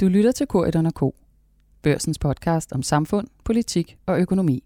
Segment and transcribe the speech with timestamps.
[0.00, 0.52] Du lytter til K.
[0.94, 1.02] K.
[1.82, 4.64] Børsens podcast om samfund, politik og økonomi.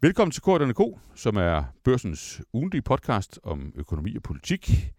[0.00, 0.80] Velkommen til K.
[1.14, 4.92] som er børsens ugentlige podcast om økonomi og politik.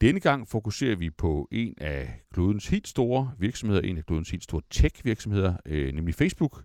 [0.00, 4.44] Denne gang fokuserer vi på en af klodens helt store virksomheder, en af klodens helt
[4.44, 6.62] store tech-virksomheder, øh, nemlig Facebook,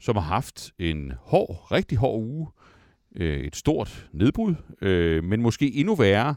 [0.00, 2.48] som har haft en hård, rigtig hård uge,
[3.16, 6.34] øh, et stort nedbrud, øh, men måske endnu værre,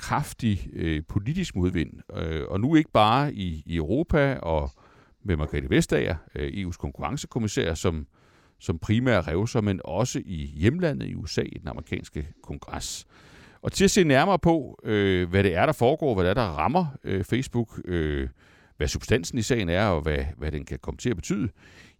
[0.00, 1.92] kraftig øh, politisk modvind.
[2.16, 4.70] Øh, og nu ikke bare i, i Europa og
[5.24, 8.06] med Margrethe Vestager, øh, EU's konkurrencekommissær, som,
[8.58, 13.06] som primære revser, men også i hjemlandet i USA, i den amerikanske kongres.
[13.62, 16.34] Og til at se nærmere på, øh, hvad det er, der foregår, hvad det er,
[16.34, 18.28] der rammer øh, Facebook, øh,
[18.76, 21.48] hvad substansen i sagen er, og hvad, hvad den kan komme til at betyde,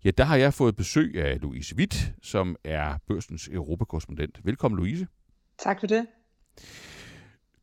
[0.05, 4.41] ja, der har jeg fået besøg af Louise Witt, som er børsens europakorrespondent.
[4.45, 5.07] Velkommen, Louise.
[5.59, 6.07] Tak for det.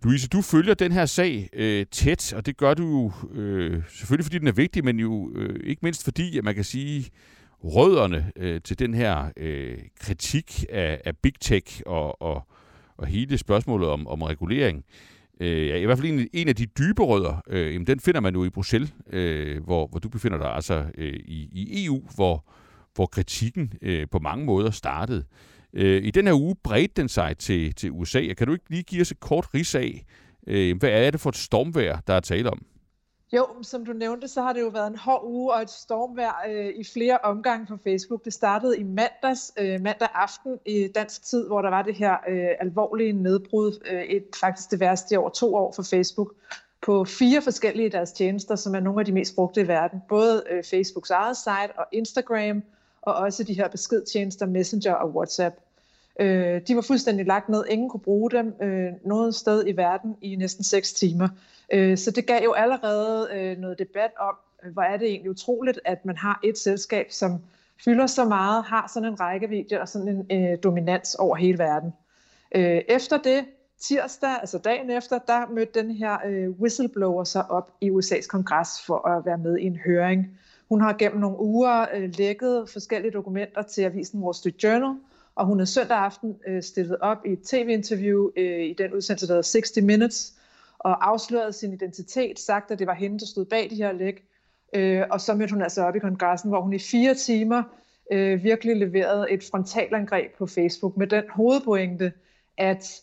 [0.04, 4.26] Louise, du følger den her sag øh, tæt, og det gør du jo øh, selvfølgelig,
[4.26, 7.10] fordi den er vigtig, men jo øh, ikke mindst fordi, at man kan sige,
[7.64, 12.48] rødderne øh, til den her øh, kritik af, af big tech og, og,
[12.98, 14.86] og hele spørgsmålet om, om regulering,
[15.40, 18.22] øh, ja, i hvert fald en, en af de dybe rødder, øh, jamen, den finder
[18.22, 22.04] man jo i Bruxelles, øh, hvor, hvor du befinder dig, altså øh, i, i EU,
[22.16, 22.46] hvor,
[22.96, 25.20] hvor kritikken øh, på mange måder startede.
[25.20, 28.34] Øh, Øh, I den her uge bredte den sig til, til USA.
[28.38, 30.06] Kan du ikke lige give os et kort ris af,
[30.48, 32.66] øh, hvad er det for et stormvejr, der er tale om?
[33.34, 36.34] Jo, som du nævnte, så har det jo været en hård uge og et stormvejr
[36.50, 38.26] øh, i flere omgange på Facebook.
[38.26, 42.18] Det startede i mandags, øh, mandag aften i dansk tid, hvor der var det her
[42.28, 46.34] øh, alvorlige nedbrud, øh, et, faktisk det værste i over to år for Facebook,
[46.82, 50.02] på fire forskellige deres tjenester, som er nogle af de mest brugte i verden.
[50.10, 52.64] Både øh, Facebooks eget site og Instagram,
[53.08, 55.56] og også de her beskedtjenester Messenger og WhatsApp.
[56.20, 57.66] Øh, de var fuldstændig lagt ned.
[57.70, 61.30] Ingen kunne bruge dem øh, noget sted i verden i næsten 6 timer.
[61.74, 65.32] Øh, så det gav jo allerede øh, noget debat om, øh, hvor er det egentlig
[65.32, 67.40] utroligt, at man har et selskab, som
[67.86, 71.94] fylder så meget, har sådan en rækkevidde og sådan en øh, dominans over hele verden.
[72.56, 73.46] Øh, efter det,
[73.80, 78.70] tirsdag, altså dagen efter, der mødte den her øh, whistleblower sig op i USA's kongres
[78.86, 80.40] for at være med i en høring.
[80.70, 84.96] Hun har gennem nogle uger øh, lækket forskellige dokumenter til avisen Wall Street Journal,
[85.36, 89.28] og hun er søndag aften øh, stillet op i et tv-interview øh, i den udsendelse,
[89.28, 90.34] der hedder 60 Minutes,
[90.80, 94.24] og afsløret sin identitet, sagt, at det var hende, der stod bag de her læk.
[94.74, 97.64] Øh, og så mødte hun altså op i kongressen, hvor hun i fire timer
[98.12, 102.14] øh, virkelig leverede et frontalangreb på Facebook med den hovedpointe,
[102.58, 103.02] at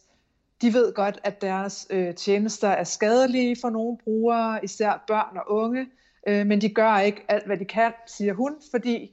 [0.62, 5.50] de ved godt, at deres øh, tjenester er skadelige for nogle brugere, især børn og
[5.62, 5.86] unge,
[6.26, 9.10] øh, men de gør ikke alt, hvad de kan, siger hun, fordi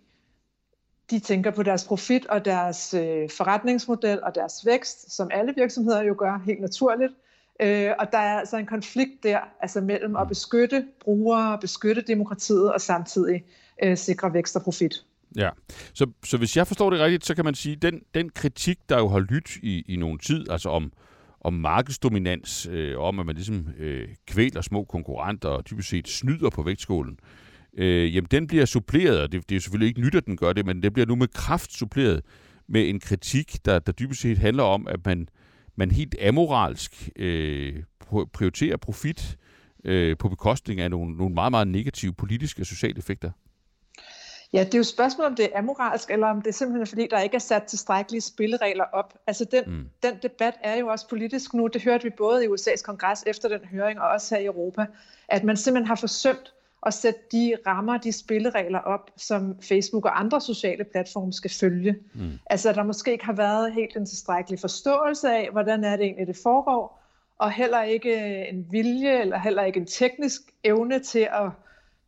[1.11, 6.03] de tænker på deres profit og deres øh, forretningsmodel og deres vækst, som alle virksomheder
[6.03, 7.13] jo gør helt naturligt.
[7.61, 12.73] Øh, og der er altså en konflikt der, altså mellem at beskytte brugere, beskytte demokratiet
[12.73, 13.43] og samtidig
[13.83, 15.05] øh, sikre vækst og profit.
[15.35, 15.49] Ja,
[15.93, 18.97] så, så hvis jeg forstår det rigtigt, så kan man sige, den, den kritik, der
[18.97, 20.91] jo har lyttet i, i nogen tid, altså om,
[21.41, 26.49] om markedsdominans, øh, om at man ligesom øh, kvæler små konkurrenter og typisk set snyder
[26.49, 27.17] på vægtskålen,
[27.77, 30.53] øh, jamen den bliver suppleret, og det, det er selvfølgelig ikke nyt, at den gør
[30.53, 32.21] det, men det bliver nu med kraft suppleret
[32.67, 35.27] med en kritik, der, der dybest set handler om, at man,
[35.75, 37.83] man helt amoralsk øh,
[38.33, 39.37] prioriterer profit
[39.85, 43.31] øh, på bekostning af nogle, nogle meget, meget negative politiske og sociale effekter.
[44.53, 47.07] Ja, det er jo spørgsmål, om det er amoralsk, eller om det er simpelthen fordi,
[47.11, 49.13] der ikke er sat tilstrækkelige spilleregler op.
[49.27, 49.89] Altså den, mm.
[50.03, 51.67] den debat er jo også politisk nu.
[51.67, 54.85] Det hørte vi både i USA's kongres efter den høring, og også her i Europa,
[55.27, 56.53] at man simpelthen har forsømt
[56.85, 61.95] at sætte de rammer, de spilleregler op, som Facebook og andre sociale platforme skal følge.
[62.13, 62.39] Mm.
[62.49, 66.27] Altså, der måske ikke har været helt en tilstrækkelig forståelse af, hvordan er det egentlig,
[66.27, 67.01] det foregår,
[67.37, 71.49] og heller ikke en vilje, eller heller ikke en teknisk evne til at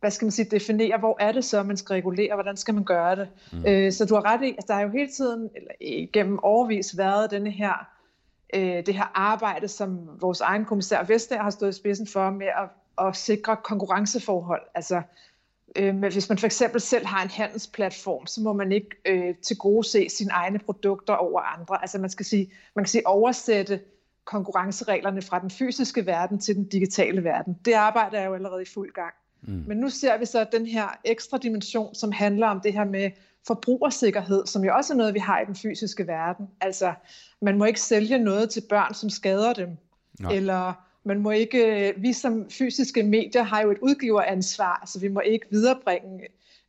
[0.04, 2.84] hvad skal man sige, definere, hvor er det så, man skal regulere, hvordan skal man
[2.84, 3.28] gøre det.
[3.52, 3.66] Mm.
[3.66, 6.38] Øh, så du har ret i, at altså, der har jo hele tiden, eller gennem
[6.42, 7.88] overvis været denne her,
[8.54, 12.46] øh, det her arbejde, som vores egen kommissær Vestager har stået i spidsen for, med
[12.46, 14.62] at at sikre konkurrenceforhold.
[14.74, 15.02] Altså,
[15.76, 19.58] øh, hvis man for eksempel selv har en handelsplatform, så må man ikke øh, til
[19.58, 21.82] gode se sine egne produkter over andre.
[21.82, 23.80] Altså man skal sige, man kan sige oversætte
[24.24, 27.58] konkurrencereglerne fra den fysiske verden til den digitale verden.
[27.64, 29.14] Det arbejde er jo allerede i fuld gang.
[29.46, 29.64] Mm.
[29.66, 33.10] Men nu ser vi så den her ekstra dimension, som handler om det her med
[33.46, 36.46] forbrugersikkerhed, som jo også er noget, vi har i den fysiske verden.
[36.60, 36.94] Altså,
[37.42, 39.68] man må ikke sælge noget til børn, som skader dem.
[40.20, 40.32] Nej.
[40.32, 40.72] Eller
[41.04, 45.46] man må ikke, vi som fysiske medier har jo et udgiveransvar, så vi må ikke
[45.50, 46.20] viderebringe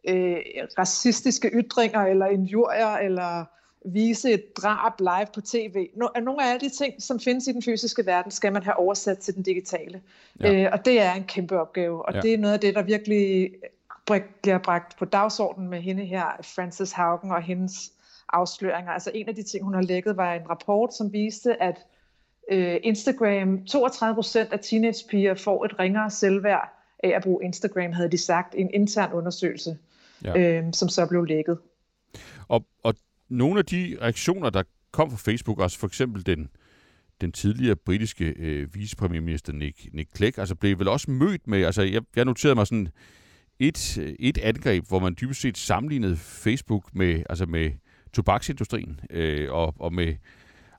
[0.08, 0.38] øh,
[0.78, 3.46] racistiske ytringer eller injurier eller
[3.86, 5.88] vise et drab live på tv.
[5.96, 9.18] Nogle af alle de ting, som findes i den fysiske verden, skal man have oversat
[9.18, 10.02] til den digitale.
[10.40, 10.54] Ja.
[10.54, 12.22] Øh, og det er en kæmpe opgave, og ja.
[12.22, 13.52] det er noget af det, der virkelig
[14.42, 17.92] bliver bragt på dagsordenen med hende her, Frances Haugen og hendes
[18.30, 18.92] afsløringer.
[18.92, 21.86] Altså en af de ting, hun har lækket, var en rapport, som viste, at
[22.52, 26.70] øh, Instagram, 32 procent af teenagepiger får et ringere selvværd
[27.04, 29.78] af at bruge Instagram, havde de sagt i en intern undersøgelse,
[30.24, 30.38] ja.
[30.38, 31.58] øh, som så blev lækket.
[32.48, 32.96] Og, og
[33.30, 36.50] nogle af de reaktioner, der kom fra Facebook, altså for eksempel den,
[37.22, 41.82] den tidligere britiske øh, vicepremierminister Nick, Nick Clegg, altså blev vel også mødt med, altså
[41.82, 42.88] jeg, jeg noterede mig sådan
[43.60, 47.72] et, øh, et angreb, hvor man dybest set sammenlignede Facebook med, altså med
[48.14, 50.16] tobaksindustrien, øh, og, og med,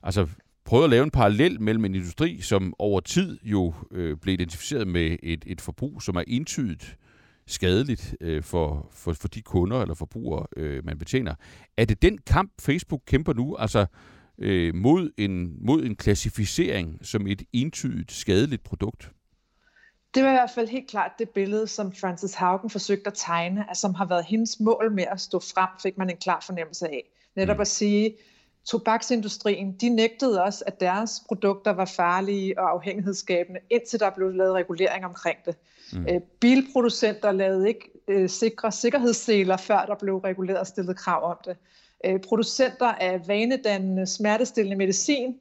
[0.03, 0.27] altså
[0.65, 4.87] prøvede at lave en parallel mellem en industri, som over tid jo øh, blev identificeret
[4.87, 6.97] med et, et forbrug, som er entydigt
[7.47, 11.35] skadeligt øh, for, for, for de kunder eller forbrugere, øh, man betjener.
[11.77, 13.85] Er det den kamp, Facebook kæmper nu, altså
[14.37, 19.11] øh, mod, en, mod en klassificering som et entydigt skadeligt produkt?
[20.15, 23.69] Det var i hvert fald helt klart det billede, som Frances Haugen forsøgte at tegne,
[23.69, 26.87] altså, som har været hendes mål med at stå frem, fik man en klar fornemmelse
[26.87, 27.03] af.
[27.35, 27.61] Netop mm.
[27.61, 28.15] at sige,
[28.65, 34.53] tobaksindustrien, de nægtede også, at deres produkter var farlige og afhængighedsskabende, indtil der blev lavet
[34.53, 35.55] regulering omkring det.
[35.93, 36.05] Mm.
[36.09, 41.37] Øh, bilproducenter lavede ikke øh, sikre sikkerhedsseler, før der blev reguleret og stillet krav om
[41.45, 41.57] det.
[42.05, 45.35] Øh, producenter af vanedannende, smertestillende medicin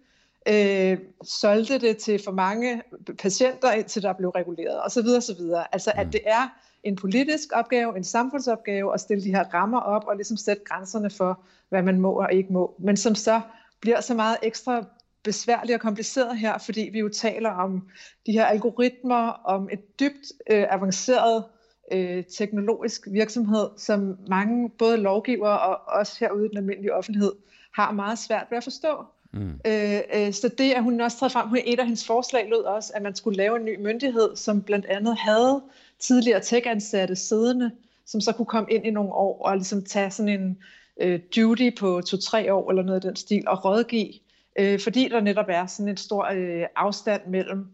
[0.48, 2.82] øh, solgte det til for mange
[3.18, 5.06] patienter, indtil der blev reguleret, osv.
[5.16, 5.40] osv.
[5.72, 6.00] Altså, mm.
[6.00, 6.48] at det er
[6.82, 11.10] en politisk opgave, en samfundsopgave at stille de her rammer op og ligesom sætte grænserne
[11.10, 12.74] for, hvad man må og ikke må.
[12.78, 13.40] Men som så
[13.80, 14.84] bliver så meget ekstra
[15.26, 17.88] besværligt og kompliceret her, fordi vi jo taler om
[18.26, 21.44] de her algoritmer, om et dybt øh, avanceret
[21.92, 27.32] øh, teknologisk virksomhed, som mange både lovgivere og os herude den almindelige offentlighed
[27.74, 29.04] har meget svært ved at forstå.
[29.32, 29.60] Mm.
[29.66, 31.54] Øh, øh, så det er hun også taget frem.
[31.66, 34.86] Et af hendes forslag lød også, at man skulle lave en ny myndighed, som blandt
[34.86, 35.62] andet havde
[35.98, 37.70] tidligere tech-ansatte siddende,
[38.06, 40.58] som så kunne komme ind i nogle år og ligesom tage sådan en
[41.00, 44.12] øh, duty på to-tre år eller noget af den stil og rådgive,
[44.58, 47.66] øh, fordi der netop er sådan en stor øh, afstand mellem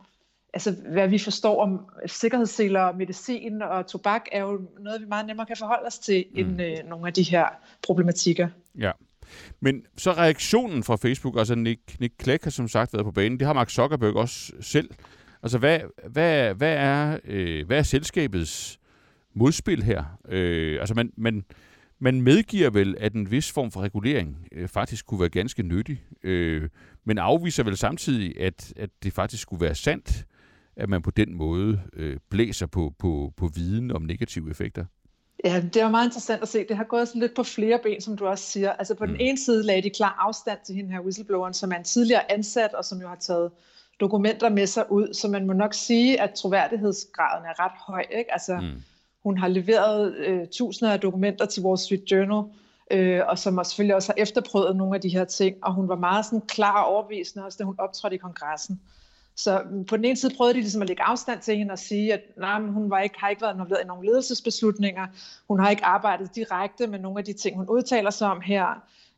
[0.54, 5.46] altså hvad vi forstår om sikkerhedsseler, medicin og tobak, er jo noget, vi meget nemmere
[5.46, 6.38] kan forholde os til, mm.
[6.38, 7.46] end øh, nogle af de her
[7.82, 8.48] problematikker.
[8.78, 8.90] Ja.
[9.60, 13.38] Men så reaktionen fra Facebook, altså Nick, Nick Clegg har som sagt været på banen,
[13.38, 14.90] det har Mark Zuckerberg også selv.
[15.42, 18.78] Altså hvad, hvad, hvad, er, øh, hvad er selskabets
[19.34, 20.04] modspil her?
[20.28, 21.44] Øh, altså man, man,
[22.02, 26.04] man medgiver vel, at en vis form for regulering øh, faktisk kunne være ganske nyttig,
[26.22, 26.68] øh,
[27.04, 30.24] men afviser vel samtidig, at, at det faktisk skulle være sandt,
[30.76, 34.84] at man på den måde øh, blæser på, på, på viden om negative effekter.
[35.44, 36.64] Ja, det er meget interessant at se.
[36.68, 38.72] Det har gået sådan lidt på flere ben, som du også siger.
[38.72, 39.10] Altså på mm.
[39.10, 42.32] den ene side lagde de klar afstand til hende her whistlebloweren, som er en tidligere
[42.32, 43.50] ansat, og som jo har taget
[44.00, 48.04] dokumenter med sig ud, så man må nok sige, at troværdighedsgraden er ret høj.
[48.18, 48.32] Ikke?
[48.32, 48.82] Altså, mm.
[49.22, 52.44] Hun har leveret øh, tusinder af dokumenter til Wall Street Journal,
[52.90, 55.88] øh, og som også, selvfølgelig også har efterprøvet nogle af de her ting, og hun
[55.88, 58.80] var meget sådan klar og overbevisende, også da hun optrådte i kongressen.
[59.36, 61.78] Så mm, på den ene side prøvede de ligesom at lægge afstand til hende og
[61.78, 65.06] sige, at nej, men hun var ikke, har ikke været involveret i nogle ledelsesbeslutninger.
[65.48, 68.66] Hun har ikke arbejdet direkte med nogle af de ting, hun udtaler sig om her.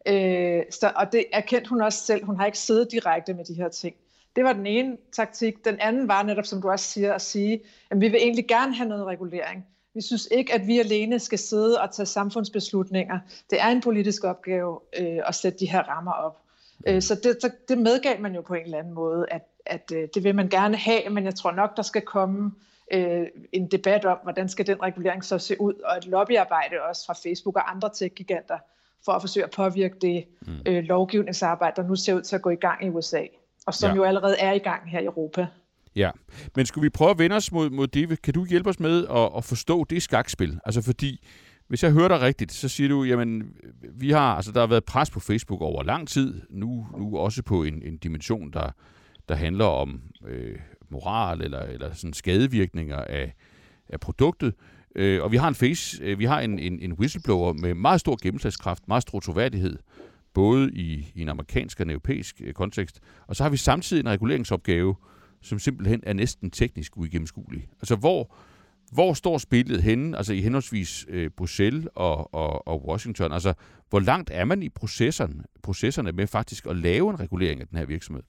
[0.09, 2.25] Øh, så, og det erkendte hun også selv.
[2.25, 3.97] Hun har ikke siddet direkte med de her ting.
[4.37, 5.65] Det var den ene taktik.
[5.65, 7.61] Den anden var netop, som du også siger, at sige,
[7.91, 9.67] at vi vil egentlig gerne have noget regulering.
[9.95, 13.19] Vi synes ikke, at vi alene skal sidde og tage samfundsbeslutninger.
[13.51, 16.41] Det er en politisk opgave øh, at sætte de her rammer op.
[16.87, 19.93] Øh, så det, så det medgav man jo på en eller anden måde, at, at
[19.95, 22.53] øh, det vil man gerne have, men jeg tror nok, der skal komme
[22.93, 27.07] øh, en debat om, hvordan skal den regulering så se ud, og et lobbyarbejde også
[27.07, 28.59] fra Facebook og andre tech-giganter,
[29.05, 30.53] for at forsøge at påvirke det mm.
[30.67, 33.23] øh, lovgivningsarbejde, der nu ser ud til at gå i gang i USA,
[33.67, 33.97] og som ja.
[33.97, 35.47] jo allerede er i gang her i Europa.
[35.97, 36.11] Ja,
[36.57, 38.23] men skulle vi prøve at vende os mod, mod det?
[38.23, 40.59] Kan du hjælpe os med at, at forstå det skakspil?
[40.65, 41.27] Altså fordi,
[41.69, 43.57] hvis jeg hører dig rigtigt, så siger du, jamen,
[43.95, 47.43] vi har, altså der har været pres på Facebook over lang tid, nu, nu også
[47.43, 48.71] på en, en dimension, der,
[49.29, 50.59] der handler om øh,
[50.91, 53.35] moral eller, eller sådan skadevirkninger af,
[53.89, 54.55] af produktet.
[54.97, 58.01] Øh, og vi har en face, øh, vi har en, en, en whistleblower med meget
[58.01, 59.79] stor gennemslagskraft, meget stor troværdighed,
[60.35, 63.01] både i, i en amerikansk og en europæisk øh, kontekst.
[63.27, 64.95] Og så har vi samtidig en reguleringsopgave,
[65.45, 67.69] som simpelthen er næsten teknisk uigennemskuelig.
[67.81, 68.35] Altså hvor,
[68.93, 73.33] hvor står spillet henne, altså i henholdsvis øh, Bruxelles og, og, og Washington?
[73.33, 73.55] Altså
[73.91, 77.79] hvor langt er man i processerne, processerne med faktisk at lave en regulering af den
[77.79, 78.23] her virksomhed?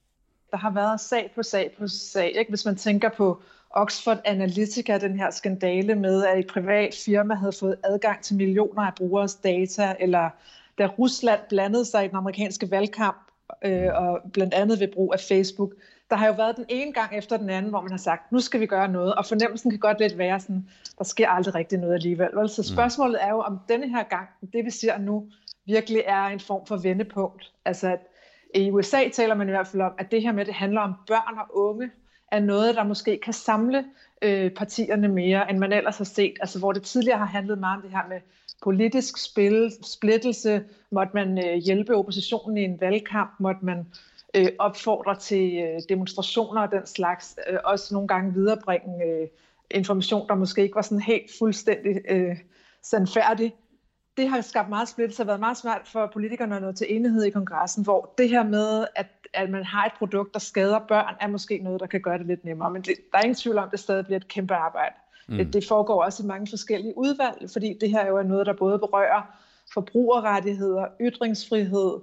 [0.50, 2.32] Der har været sag på sag på sag.
[2.38, 2.48] Ikke?
[2.48, 7.52] Hvis man tænker på Oxford Analytica, den her skandale med, at et privat firma havde
[7.60, 10.30] fået adgang til millioner af brugeres data, eller
[10.78, 13.30] da Rusland blandede sig i den amerikanske valgkamp,
[13.64, 15.74] øh, og blandt andet ved brug af Facebook,
[16.10, 18.40] der har jo været den ene gang efter den anden, hvor man har sagt, nu
[18.40, 21.78] skal vi gøre noget, og fornemmelsen kan godt lidt være sådan, der sker aldrig rigtig
[21.78, 22.48] noget alligevel.
[22.48, 22.74] Så mm.
[22.74, 25.26] spørgsmålet er jo, om denne her gang, det vi ser nu,
[25.66, 27.52] virkelig er en form for vendepunkt.
[27.64, 28.00] Altså at
[28.54, 30.94] i USA taler man i hvert fald om, at det her med, det handler om
[31.06, 31.90] børn og unge,
[32.32, 33.84] er noget, der måske kan samle
[34.22, 36.34] øh, partierne mere, end man ellers har set.
[36.40, 38.20] Altså hvor det tidligere har handlet meget om det her med
[38.62, 43.86] politisk spil, splittelse, måtte man øh, hjælpe oppositionen i en valgkamp, måtte man
[44.34, 49.28] øh, opfordre til øh, demonstrationer og den slags, øh, også nogle gange viderebringe øh,
[49.70, 52.36] information, der måske ikke var sådan helt fuldstændig øh,
[52.82, 53.54] sandfærdig.
[54.16, 57.24] Det har skabt meget splittelse og været meget smart for politikerne at nå til enighed
[57.24, 61.14] i kongressen, hvor det her med, at, at man har et produkt, der skader børn,
[61.20, 62.70] er måske noget, der kan gøre det lidt nemmere.
[62.70, 64.94] Men det, der er ingen tvivl om, at det stadig bliver et kæmpe arbejde.
[65.28, 65.36] Mm.
[65.36, 68.52] Det, det foregår også i mange forskellige udvalg, fordi det her jo er noget, der
[68.52, 69.22] både berører
[69.72, 72.00] forbrugerrettigheder, ytringsfrihed,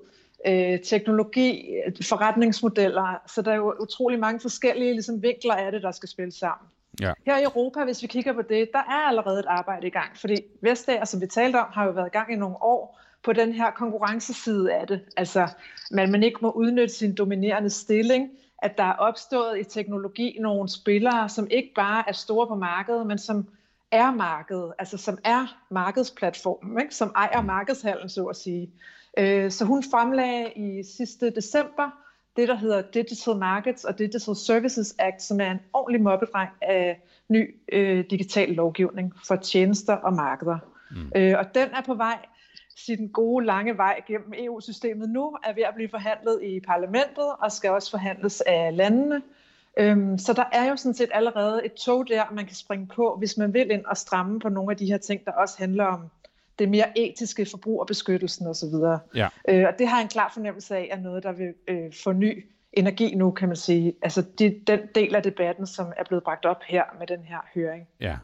[0.47, 1.69] øh, teknologi,
[2.01, 3.21] forretningsmodeller.
[3.27, 6.67] Så der er jo utrolig mange forskellige ligesom, vinkler af det, der skal spille sammen.
[7.01, 7.13] Ja.
[7.25, 10.17] Her i Europa, hvis vi kigger på det, der er allerede et arbejde i gang,
[10.17, 13.33] fordi Vestager, som vi talte om, har jo været i gang i nogle år på
[13.33, 15.01] den her konkurrenceside af det.
[15.17, 15.47] Altså,
[15.91, 20.69] man, man ikke må udnytte sin dominerende stilling, at der er opstået i teknologi nogle
[20.69, 23.47] spillere, som ikke bare er store på markedet, men som
[23.91, 26.95] er markedet, altså som er markedsplatformen, ikke?
[26.95, 27.47] som ejer mm.
[27.47, 28.69] markedshallen, så at sige.
[29.17, 32.03] Øh, så hun fremlagde i sidste december
[32.35, 37.01] det, der hedder Digital Markets og Digital Services Act, som er en ordentlig mobbedreng af
[37.29, 40.57] ny øh, digital lovgivning for tjenester og markeder.
[40.91, 41.11] Mm.
[41.15, 42.17] Øh, og den er på vej
[42.77, 47.51] sin gode lange vej gennem EU-systemet nu, er ved at blive forhandlet i parlamentet og
[47.51, 49.21] skal også forhandles af landene.
[49.79, 53.15] Øhm, så der er jo sådan set allerede et tog der, man kan springe på,
[53.19, 55.85] hvis man vil ind og stramme på nogle af de her ting, der også handler
[55.85, 56.09] om
[56.59, 58.73] det mere etiske forbrugerbeskyttelsen osv.
[59.15, 59.27] Ja.
[59.49, 62.45] Øh, og det har en klar fornemmelse af, at noget, der vil øh, få ny
[62.73, 63.93] energi nu, kan man sige.
[64.01, 67.37] Altså de, den del af debatten, som er blevet bragt op her med den her
[67.55, 67.87] høring.
[67.99, 68.17] Ja.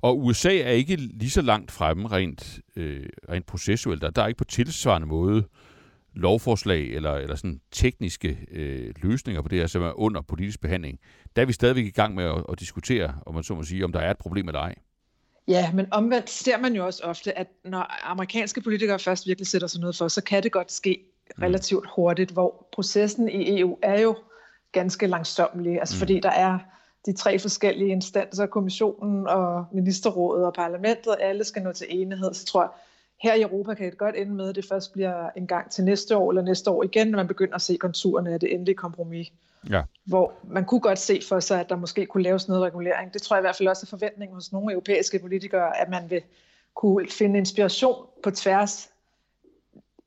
[0.00, 4.02] Og USA er ikke lige så langt fremme rent, øh, rent processuelt.
[4.02, 5.44] Der, der er ikke på tilsvarende måde
[6.14, 10.98] lovforslag eller, eller sådan tekniske øh, løsninger på det her, som er under politisk behandling.
[11.36, 13.84] Der er vi stadigvæk i gang med at, at diskutere, om man så må sige,
[13.84, 14.74] om der er et problem eller ej.
[15.48, 19.68] Ja, men omvendt ser man jo også ofte, at når amerikanske politikere først virkelig sætter
[19.68, 21.00] sig noget for, så kan det godt ske
[21.36, 21.42] mm.
[21.42, 24.16] relativt hurtigt, hvor processen i EU er jo
[24.72, 25.98] ganske langsommelig, altså mm.
[25.98, 26.58] fordi der er
[27.06, 32.44] de tre forskellige instanser, kommissionen og ministerrådet og parlamentet, alle skal nå til enighed, så
[32.44, 32.70] tror jeg,
[33.22, 35.84] her i Europa kan det godt ende med, at det først bliver en gang til
[35.84, 38.76] næste år eller næste år igen, når man begynder at se konturerne af det endelige
[38.76, 39.32] kompromis.
[39.70, 39.82] Ja.
[40.04, 43.14] Hvor man kunne godt se for sig, at der måske kunne laves noget regulering.
[43.14, 46.10] Det tror jeg i hvert fald også er forventningen hos nogle europæiske politikere, at man
[46.10, 46.22] vil
[46.74, 48.90] kunne finde inspiration på tværs.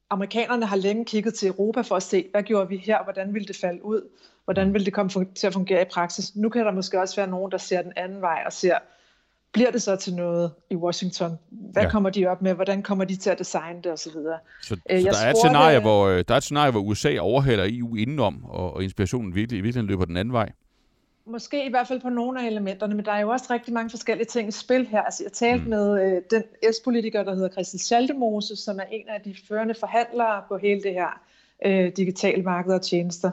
[0.09, 3.47] Amerikanerne har længe kigget til Europa for at se, hvad gjorde vi her, hvordan ville
[3.47, 4.09] det falde ud,
[4.45, 6.35] hvordan ville det komme til at fungere i praksis.
[6.35, 8.77] Nu kan der måske også være nogen, der ser den anden vej og ser,
[9.51, 11.39] bliver det så til noget i Washington?
[11.49, 11.89] Hvad ja.
[11.89, 12.53] kommer de op med?
[12.53, 14.11] Hvordan kommer de til at designe det osv.?
[14.11, 16.81] Så, så, øh, så der, er et scenarie, hvor, øh, der er et scenarie, hvor
[16.81, 20.51] USA overhælder EU indenom, og, og inspirationen virkelig, virkelig løber den anden vej?
[21.25, 23.89] Måske i hvert fald på nogle af elementerne, men der er jo også rigtig mange
[23.89, 25.01] forskellige ting i spil her.
[25.01, 25.69] Altså, jeg talte mm.
[25.69, 30.43] med øh, den S-politiker, der hedder Christel Schaldemose, som er en af de førende forhandlere
[30.47, 31.21] på hele det her
[31.65, 33.31] øh, digitale marked og tjenester,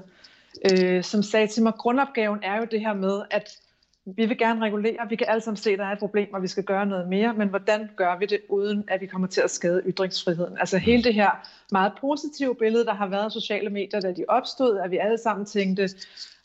[0.73, 3.59] øh, som sagde til mig, at grundopgaven er jo det her med, at
[4.07, 6.43] vi vil gerne regulere, vi kan alle sammen se, at der er et problem, og
[6.43, 9.41] vi skal gøre noget mere, men hvordan gør vi det, uden at vi kommer til
[9.41, 10.59] at skade ytringsfriheden?
[10.59, 11.31] Altså hele det her
[11.73, 15.19] meget positive billede, der har været af sociale medier, da de opstod, at vi alle
[15.19, 15.89] sammen tænkte,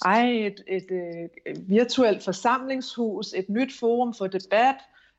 [0.05, 4.75] ej, et, et, et, et virtuelt forsamlingshus, et nyt forum for debat,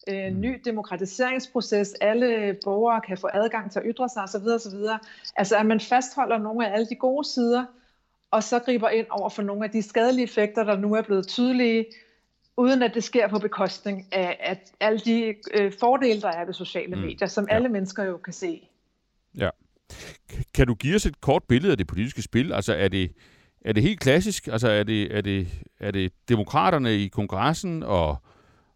[0.08, 4.46] en ny demokratiseringsproces, alle borgere kan få adgang til at ytre sig osv.
[4.46, 4.78] osv.
[5.36, 7.64] Altså at man fastholder nogle af alle de gode sider,
[8.30, 11.28] og så griber ind over for nogle af de skadelige effekter, der nu er blevet
[11.28, 11.86] tydelige,
[12.60, 16.54] uden at det sker på bekostning af at alle de øh, fordele, der er ved
[16.54, 17.02] sociale mm.
[17.02, 17.54] medier, som ja.
[17.54, 18.68] alle mennesker jo kan se.
[19.38, 19.50] Ja.
[20.54, 22.52] Kan du give os et kort billede af det politiske spil?
[22.52, 23.12] Altså er det,
[23.64, 24.46] er det helt klassisk?
[24.46, 25.48] Altså er det, er det,
[25.80, 28.16] er det demokraterne i kongressen og,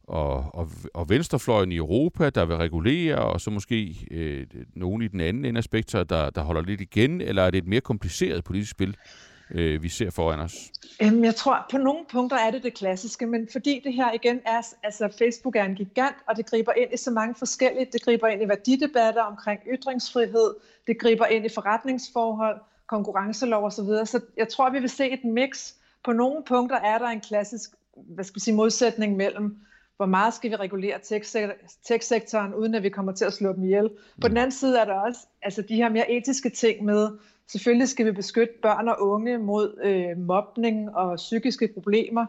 [0.04, 5.08] og, og, og venstrefløjen i Europa, der vil regulere, og så måske øh, nogen i
[5.08, 7.80] den anden ende af spektret, der, der holder lidt igen, eller er det et mere
[7.80, 8.96] kompliceret politisk spil?
[9.54, 10.54] Øh, vi ser foran os?
[11.02, 14.40] Øhm, jeg tror, på nogle punkter er det det klassiske, men fordi det her igen
[14.46, 18.02] er, altså Facebook er en gigant, og det griber ind i så mange forskellige, det
[18.02, 20.54] griber ind i værdidebatter omkring ytringsfrihed,
[20.86, 25.24] det griber ind i forretningsforhold, konkurrencelov osv., så, så jeg tror, vi vil se et
[25.24, 25.72] mix.
[26.04, 29.56] På nogle punkter er der en klassisk hvad skal vi sige, modsætning mellem
[29.96, 30.98] hvor meget skal vi regulere
[31.82, 33.90] tech-sektoren, uden at vi kommer til at slå dem ihjel.
[34.20, 37.08] På den anden side er der også altså de her mere etiske ting med,
[37.48, 42.26] selvfølgelig skal vi beskytte børn og unge mod øh, mobning og psykiske problemer,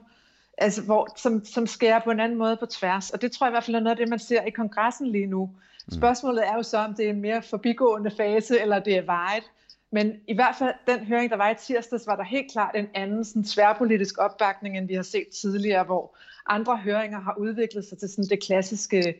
[0.57, 3.09] altså hvor, som, som skærer på en anden måde på tværs.
[3.09, 5.07] Og det tror jeg i hvert fald er noget af det, man ser i kongressen
[5.07, 5.49] lige nu.
[5.87, 5.91] Mm.
[5.91, 9.43] Spørgsmålet er jo så, om det er en mere forbigående fase, eller det er vejet.
[9.91, 12.87] Men i hvert fald den høring, der var i tirsdags, var der helt klart en
[12.93, 16.17] anden sådan, tværpolitisk opbakning, end vi har set tidligere, hvor
[16.47, 19.15] andre høringer har udviklet sig til sådan det klassiske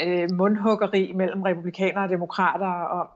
[0.00, 3.06] øh, mundhuggeri mellem republikanere og demokrater om,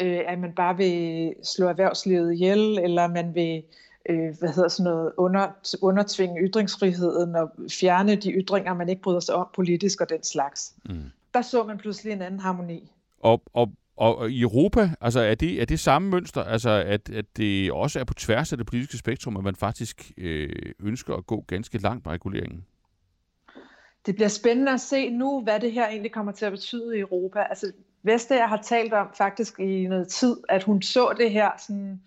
[0.00, 3.62] øh, at man bare vil slå erhvervslivet ihjel, eller man vil
[4.08, 5.48] øh, hvad hedder sådan noget, under,
[5.82, 10.74] undertvinge ytringsfriheden og fjerne de ytringer, man ikke bryder sig om politisk og den slags.
[10.84, 11.10] Mm.
[11.34, 12.90] Der så man pludselig en anden harmoni.
[13.20, 17.24] Og, og, og i Europa, altså er det, er det samme mønster, altså at, at
[17.36, 21.26] det også er på tværs af det politiske spektrum, at man faktisk øh, ønsker at
[21.26, 22.66] gå ganske langt med reguleringen?
[24.06, 27.00] Det bliver spændende at se nu, hvad det her egentlig kommer til at betyde i
[27.00, 27.40] Europa.
[27.40, 27.72] Altså
[28.02, 32.00] Vestager har talt om faktisk i noget tid, at hun så det her sådan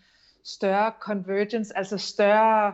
[0.43, 2.73] større convergence, altså større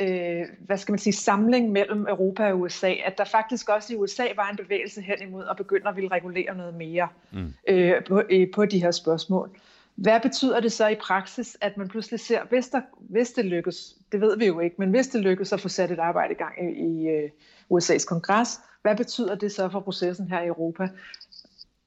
[0.00, 3.96] øh, hvad skal man sige, samling mellem Europa og USA, at der faktisk også i
[3.96, 7.54] USA var en bevægelse hen imod at begynde at ville regulere noget mere mm.
[7.68, 9.50] øh, på, øh, på de her spørgsmål.
[9.94, 13.96] Hvad betyder det så i praksis, at man pludselig ser, hvis, der, hvis det lykkes,
[14.12, 16.36] det ved vi jo ikke, men hvis det lykkes at få sat et arbejde i
[16.36, 17.30] gang i, i øh,
[17.72, 20.88] USA's kongres, hvad betyder det så for processen her i Europa?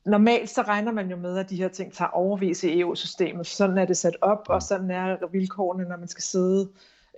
[0.05, 3.47] Normalt så regner man jo med, at de her ting tager overvis i EU-systemet.
[3.47, 6.69] Sådan er det sat op, og sådan er vilkårene, når man skal sidde.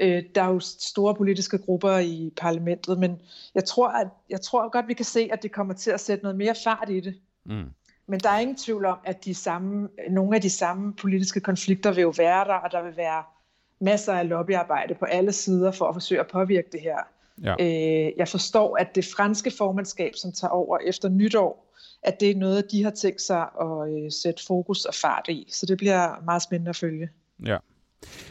[0.01, 3.21] Øh, der er jo store politiske grupper i parlamentet, men
[3.55, 6.23] jeg tror, at, jeg tror godt, vi kan se, at det kommer til at sætte
[6.23, 7.15] noget mere fart i det.
[7.45, 7.65] Mm.
[8.07, 11.93] Men der er ingen tvivl om, at de samme, nogle af de samme politiske konflikter
[11.93, 13.23] vil jo være der, og der vil være
[13.79, 16.97] masser af lobbyarbejde på alle sider for at forsøge at påvirke det her.
[17.43, 17.55] Ja.
[17.59, 21.66] Øh, jeg forstår, at det franske formandskab, som tager over efter nytår,
[22.03, 25.47] at det er noget, de har tænkt sig at øh, sætte fokus og fart i.
[25.51, 27.09] Så det bliver meget spændende at følge.
[27.45, 27.57] Ja.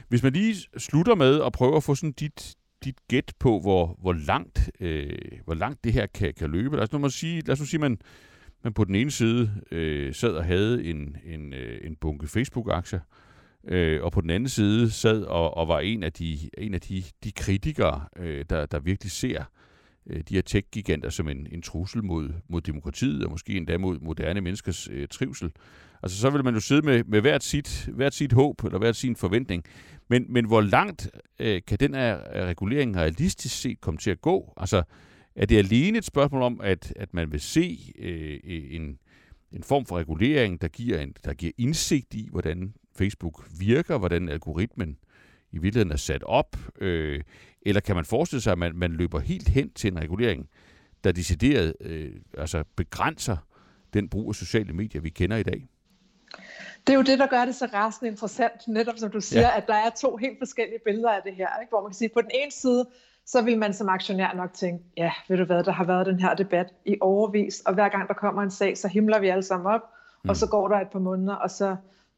[0.09, 3.99] Hvis man lige slutter med at prøve at få sådan dit, dit gæt på, hvor,
[4.01, 6.77] hvor, langt, øh, hvor langt det her kan, kan løbe.
[6.77, 7.99] Lad os nu sige, lad os nu sige man,
[8.65, 13.01] man på den ene side øh, sad og havde en, en, øh, en bunke Facebook-aktier,
[13.65, 16.81] øh, og på den anden side sad og, og var en af de, en af
[16.81, 19.47] de, de kritikere, øh, der, der virkelig ser øh,
[20.11, 23.99] Øh, de her tech-giganter som en, en trussel mod, mod demokratiet, og måske endda mod
[23.99, 25.51] moderne menneskers øh, trivsel.
[26.03, 28.97] Altså så vil man jo sidde med, med hvert, sit, hvert sit håb, eller hvert
[28.97, 29.65] sin forventning.
[30.09, 34.21] Men, men hvor langt øh, kan den her øh, regulering realistisk set komme til at
[34.21, 34.53] gå?
[34.57, 34.83] Altså
[35.37, 38.99] er det alene et spørgsmål om, at, at man vil se øh, øh, en,
[39.53, 44.29] en form for regulering, der giver, en, der giver indsigt i, hvordan Facebook virker, hvordan
[44.29, 44.97] algoritmen
[45.53, 46.57] i virkeligheden er sat op?
[46.81, 47.21] Øh,
[47.69, 50.49] eller kan man forestille sig, at man, man løber helt hen til en regulering,
[51.05, 53.37] der decideret øh, altså begrænser
[53.95, 55.69] den brug af sociale medier, vi kender i dag?
[56.87, 59.57] Det er jo det, der gør det så rasende interessant, netop som du siger, ja.
[59.57, 61.49] at der er to helt forskellige billeder af det her.
[61.61, 61.71] Ikke?
[61.71, 62.87] Hvor man kan sige, på den ene side,
[63.27, 66.21] så vil man som aktionær nok tænke, ja, ved du hvad, der har været den
[66.21, 69.43] her debat i overvis, og hver gang der kommer en sag, så himler vi alle
[69.43, 69.81] sammen op,
[70.25, 70.31] mm.
[70.31, 71.77] og så går der et par måneder, og så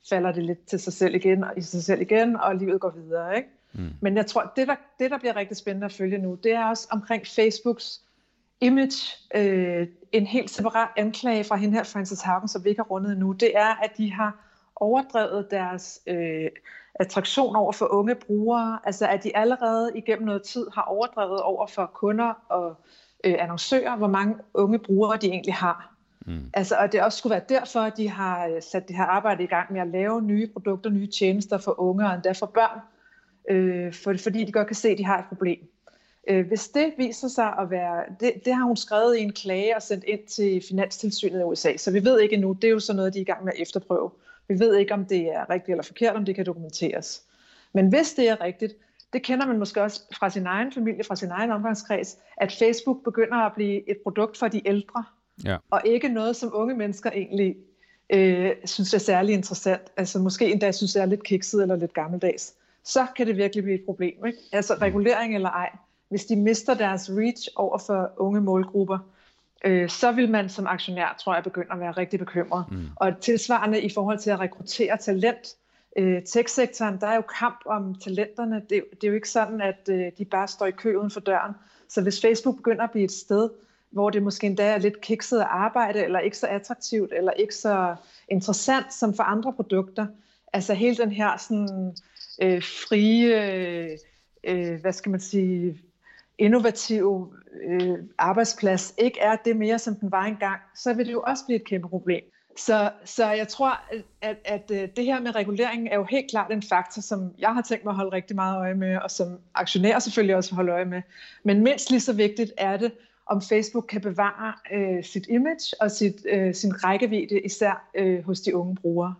[0.09, 2.91] falder det lidt til sig selv igen, og i sig selv igen, og livet går
[2.91, 3.37] videre.
[3.37, 3.49] Ikke?
[3.73, 3.91] Mm.
[4.01, 6.65] Men jeg tror, det der, det der bliver rigtig spændende at følge nu, det er
[6.65, 8.01] også omkring Facebooks
[8.61, 9.17] image.
[9.35, 13.19] Øh, en helt separat anklage fra hende her, Francis Haugen, som vi ikke har rundet
[13.19, 14.37] nu, det er, at de har
[14.77, 16.51] overdrevet deres øh,
[16.95, 18.79] attraktion over for unge brugere.
[18.85, 22.77] Altså at de allerede igennem noget tid har overdrevet over for kunder og
[23.25, 25.95] øh, annoncører, hvor mange unge brugere de egentlig har.
[26.27, 26.51] Mm.
[26.55, 29.45] Altså, og det også skulle være derfor, at de har øh, sat det her arbejde
[29.45, 32.81] i gang med at lave nye produkter, nye tjenester for unge og endda for børn,
[33.49, 35.59] øh, for, fordi de godt kan se, at de har et problem.
[36.29, 39.77] Øh, hvis det viser sig at være, det, det har hun skrevet i en klage
[39.77, 42.81] og sendt ind til Finanstilsynet i USA, så vi ved ikke endnu, det er jo
[42.81, 44.11] sådan noget, de er i gang med at efterprøve.
[44.49, 47.23] Vi ved ikke, om det er rigtigt eller forkert, om det kan dokumenteres.
[47.73, 48.75] Men hvis det er rigtigt,
[49.13, 53.05] det kender man måske også fra sin egen familie, fra sin egen omgangskreds, at Facebook
[53.05, 55.05] begynder at blive et produkt for de ældre,
[55.45, 55.57] ja.
[55.71, 57.57] og ikke noget, som unge mennesker egentlig
[58.11, 59.83] øh, synes er særlig interessant.
[59.97, 62.55] Altså måske endda synes er lidt kikset eller lidt gammeldags.
[62.89, 64.27] Så kan det virkelig blive et problem.
[64.27, 64.39] Ikke?
[64.53, 64.81] Altså mm.
[64.81, 65.71] regulering eller ej.
[66.09, 68.99] Hvis de mister deres reach over for unge målgrupper,
[69.65, 72.65] øh, så vil man som aktionær, tror jeg, begynde at være rigtig bekymret.
[72.71, 72.87] Mm.
[72.97, 75.57] Og tilsvarende i forhold til at rekruttere talent,
[75.97, 78.55] øh, tech-sektoren, der er jo kamp om talenterne.
[78.55, 81.21] Det, det er jo ikke sådan, at øh, de bare står i kø uden for
[81.21, 81.55] døren.
[81.89, 83.51] Så hvis Facebook begynder at blive et sted,
[83.91, 87.55] hvor det måske endda er lidt kikset at arbejde, eller ikke så attraktivt, eller ikke
[87.55, 87.97] så
[88.29, 90.07] interessant som for andre produkter,
[90.53, 91.97] altså hele den her sådan,
[92.43, 93.99] øh, frie, øh,
[94.45, 95.81] øh, hvad skal man sige,
[96.39, 101.23] innovative øh, arbejdsplads ikke er det mere, som den var engang, så vil det jo
[101.27, 102.23] også blive et kæmpe problem.
[102.57, 103.81] Så, så jeg tror,
[104.23, 107.55] at, at, at det her med reguleringen er jo helt klart en faktor, som jeg
[107.55, 110.75] har tænkt mig at holde rigtig meget øje med, og som aktionærer selvfølgelig også holder
[110.75, 111.03] øje med.
[111.45, 112.93] Men mindst lige så vigtigt er det,
[113.27, 118.41] om Facebook kan bevare øh, sit image og sit, øh, sin rækkevidde, især øh, hos
[118.41, 119.15] de unge brugere.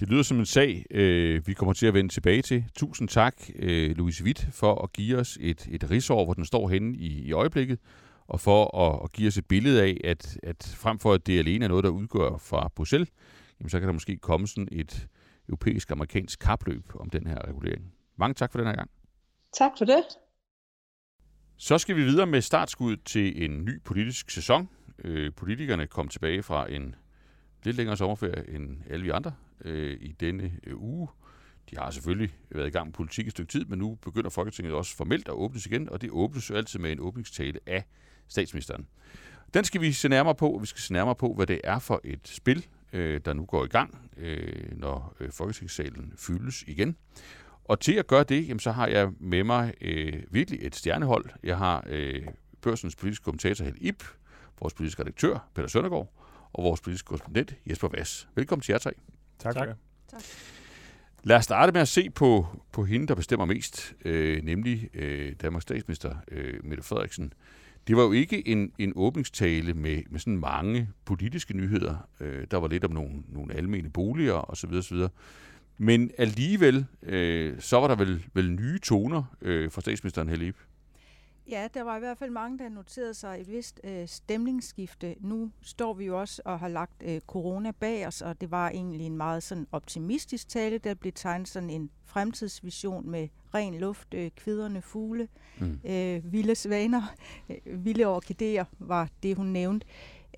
[0.00, 2.64] Det lyder som en sag, øh, vi kommer til at vende tilbage til.
[2.74, 6.68] Tusind tak, øh, Louise Witt, for at give os et, et rigsår, hvor den står
[6.68, 7.78] henne i, i øjeblikket,
[8.26, 11.38] og for at, at give os et billede af, at, at frem for at det
[11.38, 13.10] alene er noget, der udgør fra Bruxelles,
[13.60, 15.08] jamen, så kan der måske komme sådan et
[15.48, 17.92] europæisk-amerikansk kapløb om den her regulering.
[18.16, 18.90] Mange tak for den her gang.
[19.58, 20.04] Tak for det.
[21.56, 24.68] Så skal vi videre med startskuddet til en ny politisk sæson.
[25.04, 26.94] Øh, politikerne kom tilbage fra en
[27.64, 29.32] lidt længere sommerferie end alle vi andre
[29.64, 31.08] øh, i denne øh, uge.
[31.70, 34.74] De har selvfølgelig været i gang med politik et stykke tid, men nu begynder Folketinget
[34.74, 37.84] også formelt at åbnes igen, og det åbnes jo altid med en åbningstale af
[38.28, 38.86] statsministeren.
[39.54, 40.58] Den skal vi se nærmere på.
[40.60, 43.64] Vi skal se nærmere på, hvad det er for et spil, øh, der nu går
[43.64, 46.96] i gang, øh, når øh, Folketingssalen fyldes igen.
[47.64, 51.30] Og til at gøre det, jamen, så har jeg med mig øh, virkelig et stjernehold.
[51.42, 52.26] Jeg har øh,
[52.60, 54.04] børsens politiske kommentator Hel Ip,
[54.60, 56.12] vores politiske redaktør Peter Søndergaard,
[56.52, 58.28] og vores politiske korrespondent Jesper Vass.
[58.34, 58.92] Velkommen til jer tre.
[59.38, 59.54] Tak.
[59.54, 59.68] tak.
[60.10, 60.22] tak.
[61.22, 65.32] Lad os starte med at se på, på hende, der bestemmer mest, øh, nemlig øh,
[65.42, 67.32] Danmarks statsminister øh, Mette Frederiksen.
[67.88, 72.08] Det var jo ikke en, en åbningstale med, med sådan mange politiske nyheder.
[72.20, 74.72] Øh, der var lidt om nogle, nogle almene boliger osv.
[74.72, 74.96] osv.
[75.78, 80.56] Men alligevel, øh, så var der vel, vel nye toner øh, fra statsministeren Helib.
[81.50, 85.16] Ja, der var i hvert fald mange, der noterede sig et vist øh, stemningsskifte.
[85.20, 88.68] Nu står vi jo også og har lagt øh, corona bag os, og det var
[88.68, 94.14] egentlig en meget sådan optimistisk tale, der blev tegnet sådan en fremtidsvision med ren luft,
[94.14, 95.28] øh, kviderne fugle,
[95.60, 95.80] mm.
[95.84, 97.02] øh, vilde svaner,
[97.48, 99.86] øh, vilde orkideer var det, hun nævnte,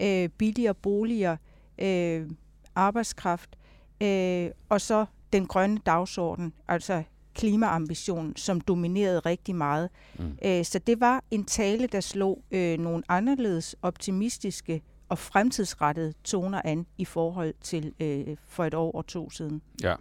[0.01, 1.37] øh, billigere boliger,
[1.79, 2.31] øh,
[2.75, 3.59] arbejdskraft,
[4.03, 7.03] øh, og så den grønne dagsorden, altså
[7.35, 9.89] klimaambition, som dominerede rigtig meget.
[10.19, 10.39] Mm.
[10.45, 16.63] Øh, så det var en tale, der slog øh, nogle anderledes optimistiske og fremtidsrettede toner
[16.65, 19.63] an i forhold til øh, for et år og to siden.
[19.83, 19.95] Ja,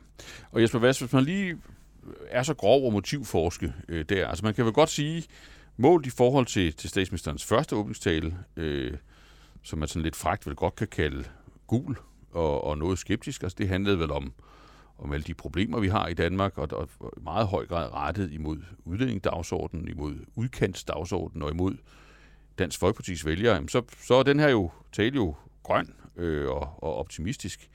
[0.51, 1.57] og Jesper Vass, hvis man lige
[2.29, 5.23] er så grov og motivforske øh, der, altså man kan vel godt sige,
[5.77, 8.97] målt i forhold til, til statsministerens første åbningstale, øh,
[9.63, 11.23] som man sådan lidt fragt vel godt kan kalde
[11.67, 11.97] gul
[12.31, 14.33] og, og noget skeptisk, altså det handlede vel om
[14.99, 18.31] om alle de problemer, vi har i Danmark, og, og i meget høj grad rettet
[18.31, 21.77] imod udlændingdagsordenen, imod udkantsdagsordenen og imod
[22.59, 26.95] Dansk Folkeparti's vælgere, så, så er den her jo tale jo grøn øh, og, og
[26.95, 27.69] optimistisk.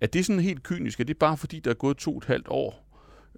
[0.00, 1.00] Er det sådan helt kynisk?
[1.00, 2.84] Er det bare fordi, der er gået to og et halvt år,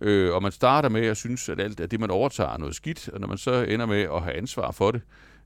[0.00, 2.74] øh, og man starter med at synes, at alt at det, man overtager, er noget
[2.74, 5.00] skidt, og når man så ender med at have ansvar for det,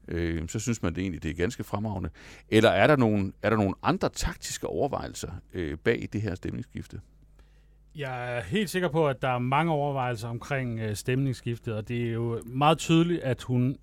[0.08, 2.10] øh, så synes man det egentlig, det er ganske fremragende.
[2.48, 7.00] Eller er der nogle, er der nogle andre taktiske overvejelser øh, bag det her stemningsskifte?
[7.96, 12.08] Jeg er helt sikker på, at der er mange overvejelser omkring øh, stemningsskiftet, og det
[12.08, 13.76] er jo meget tydeligt, at hun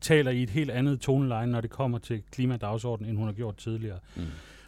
[0.00, 3.56] taler i et helt andet toneleje, når det kommer til klimadagsordenen, end hun har gjort
[3.56, 3.98] tidligere.
[4.16, 4.22] Mm.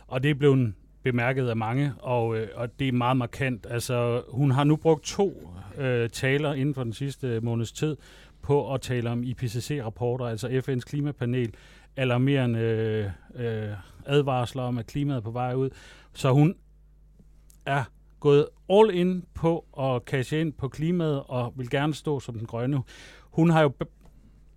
[0.07, 3.67] Og det er blevet bemærket af mange, og, øh, og det er meget markant.
[3.71, 7.97] Altså, hun har nu brugt to øh, taler inden for den sidste måneds tid
[8.43, 11.55] på at tale om IPCC-rapporter, altså FN's klimapanel,
[11.97, 13.05] alarmerende øh,
[13.47, 15.71] øh, advarsler om, at klimaet er på vej ud.
[16.13, 16.55] Så hun
[17.67, 17.85] er
[18.23, 22.47] gået all in på at cashe ind på klimaet og vil gerne stå som den
[22.47, 22.83] grønne.
[23.21, 23.73] Hun har jo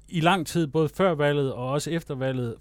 [0.10, 2.56] i lang tid, både før valget og også efter valget,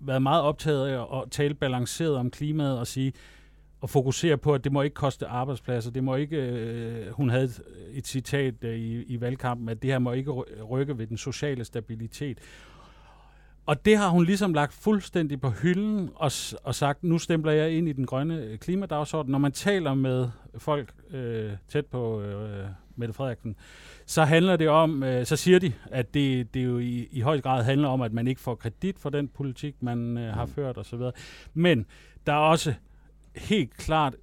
[0.00, 3.12] været meget optaget af at tale balanceret om klimaet og sige,
[3.80, 5.90] og fokusere på, at det må ikke koste arbejdspladser.
[5.90, 7.50] Det må ikke, øh, hun havde
[7.92, 10.30] et, citat øh, i, i valgkampen, at det her må ikke
[10.70, 12.38] rykke ved den sociale stabilitet.
[13.68, 16.32] Og det har hun ligesom lagt fuldstændig på hylden og,
[16.64, 19.32] og sagt, nu stempler jeg ind i den grønne øh, klimadagsorden.
[19.32, 20.28] Når man taler med
[20.58, 23.56] folk øh, tæt på øh, Mette Frederiksen,
[24.06, 27.40] så handler det om, øh, så siger de, at det, det jo i, i høj
[27.40, 30.52] grad handler om, at man ikke får kredit for den politik, man øh, har mm.
[30.52, 31.00] ført osv.
[31.54, 31.86] Men
[32.26, 32.74] der er også
[33.36, 34.16] helt klart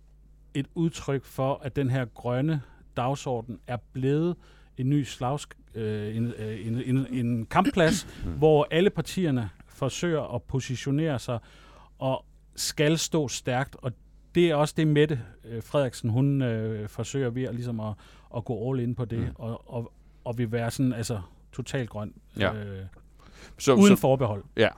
[0.54, 2.62] et udtryk for, at den her grønne
[2.98, 4.36] dagsorden er blevet
[4.78, 8.32] en ny slags, øh, en, øh, en, en, en kampplads, mm.
[8.32, 11.40] hvor alle partierne forsøger at positionere sig
[12.00, 13.92] og skal stå stærkt, og
[14.36, 17.94] det er også det, Mette øh, Frederiksen, hun øh, forsøger ved at, ligesom at,
[18.36, 19.36] at gå all in på det, mm.
[19.36, 19.92] og, og,
[20.24, 22.14] og vil være sådan, altså, totalt grøn.
[22.40, 22.54] Ja.
[22.54, 22.86] Øh,
[23.58, 24.44] så, uden så, forbehold.
[24.58, 24.70] Ja,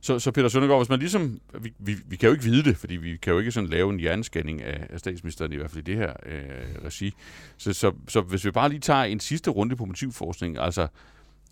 [0.00, 2.76] så, så Peter Søndergaard, hvis man ligesom, vi, vi, vi kan jo ikke vide det,
[2.76, 5.88] fordi vi kan jo ikke sådan lave en hjernescanning af, af statsministeren, i hvert fald
[5.88, 7.14] i det her øh, regi.
[7.56, 10.88] Så, så, så hvis vi bare lige tager en sidste runde på motivforskning, altså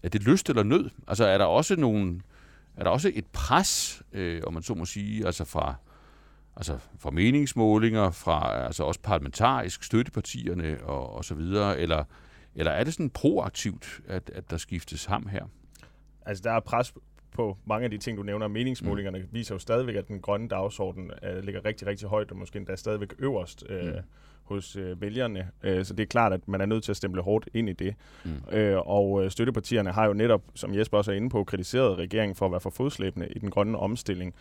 [0.03, 0.91] er det lyst eller nød?
[1.09, 2.21] Altså er der også nogle,
[2.77, 5.75] er der også et pres, øh, om man så må sige, altså fra,
[6.57, 12.05] altså fra meningsmålinger, fra altså også parlamentarisk støttepartierne og, og så videre, eller,
[12.55, 15.45] eller er det sådan proaktivt, at, at der skiftes ham her?
[16.27, 16.95] Altså, der er pres
[17.37, 18.49] på mange af de ting, du nævner.
[18.49, 19.29] Meningsmålingerne mm.
[19.31, 22.77] viser jo stadigvæk, at den grønne dagsorden uh, ligger rigtig, rigtig højt, og måske endda
[22.77, 23.93] stadigvæk øverst uh, mm.
[24.43, 25.49] hos uh, vælgerne.
[25.65, 27.73] Uh, så det er klart, at man er nødt til at stemple hårdt ind i
[27.73, 27.95] det.
[28.25, 28.31] Mm.
[28.31, 32.35] Uh, og uh, støttepartierne har jo netop, som Jesper også er inde på, kritiseret regeringen
[32.35, 34.35] for at være for fodslæbende i den grønne omstilling.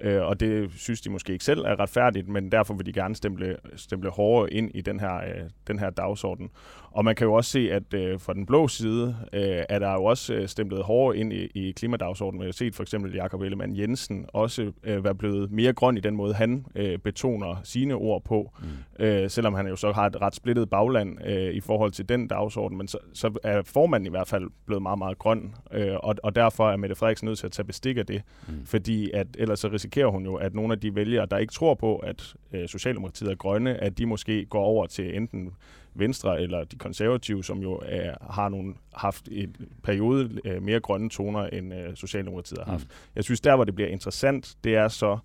[0.00, 3.14] Øh, og det synes de måske ikke selv er retfærdigt, men derfor vil de gerne
[3.14, 6.50] stemple, stemple hårdere ind i den her, øh, den her dagsorden.
[6.92, 9.92] Og man kan jo også se, at øh, fra den blå side øh, er der
[9.92, 12.40] jo også øh, stemplet hårdere ind i, i klimadagsordenen.
[12.40, 16.00] Vi har set for eksempel Jakob Ellemann Jensen også øh, være blevet mere grøn i
[16.00, 18.52] den måde, han øh, betoner sine ord på.
[18.98, 19.04] Mm.
[19.04, 22.28] Øh, selvom han jo så har et ret splittet bagland øh, i forhold til den
[22.28, 25.54] dagsorden, men så, så er formanden i hvert fald blevet meget, meget grøn.
[25.72, 28.66] Øh, og, og derfor er Mette Frederiksen nødt til at tage bestik af det, mm.
[28.66, 31.74] fordi at ellers så risikerer hun jo, at nogle af de vælgere, der ikke tror
[31.74, 35.52] på, at øh, Socialdemokratiet er grønne, at de måske går over til enten
[35.94, 41.10] Venstre eller de konservative, som jo er, har nogle, haft en periode øh, mere grønne
[41.10, 42.86] toner, end øh, Socialdemokratiet har haft.
[42.86, 42.94] Mm.
[43.16, 45.18] Jeg synes, der hvor det bliver interessant, det er så,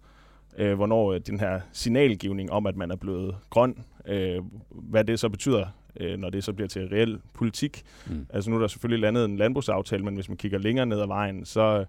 [0.57, 5.19] øh, hvornår øh, den her signalgivning om, at man er blevet grøn, øh, hvad det
[5.19, 5.65] så betyder
[5.99, 7.83] øh, når det så bliver til reel politik.
[8.07, 8.25] Mm.
[8.29, 11.07] Altså nu er der selvfølgelig landet en landbrugsaftale, men hvis man kigger længere ned ad
[11.07, 11.85] vejen, så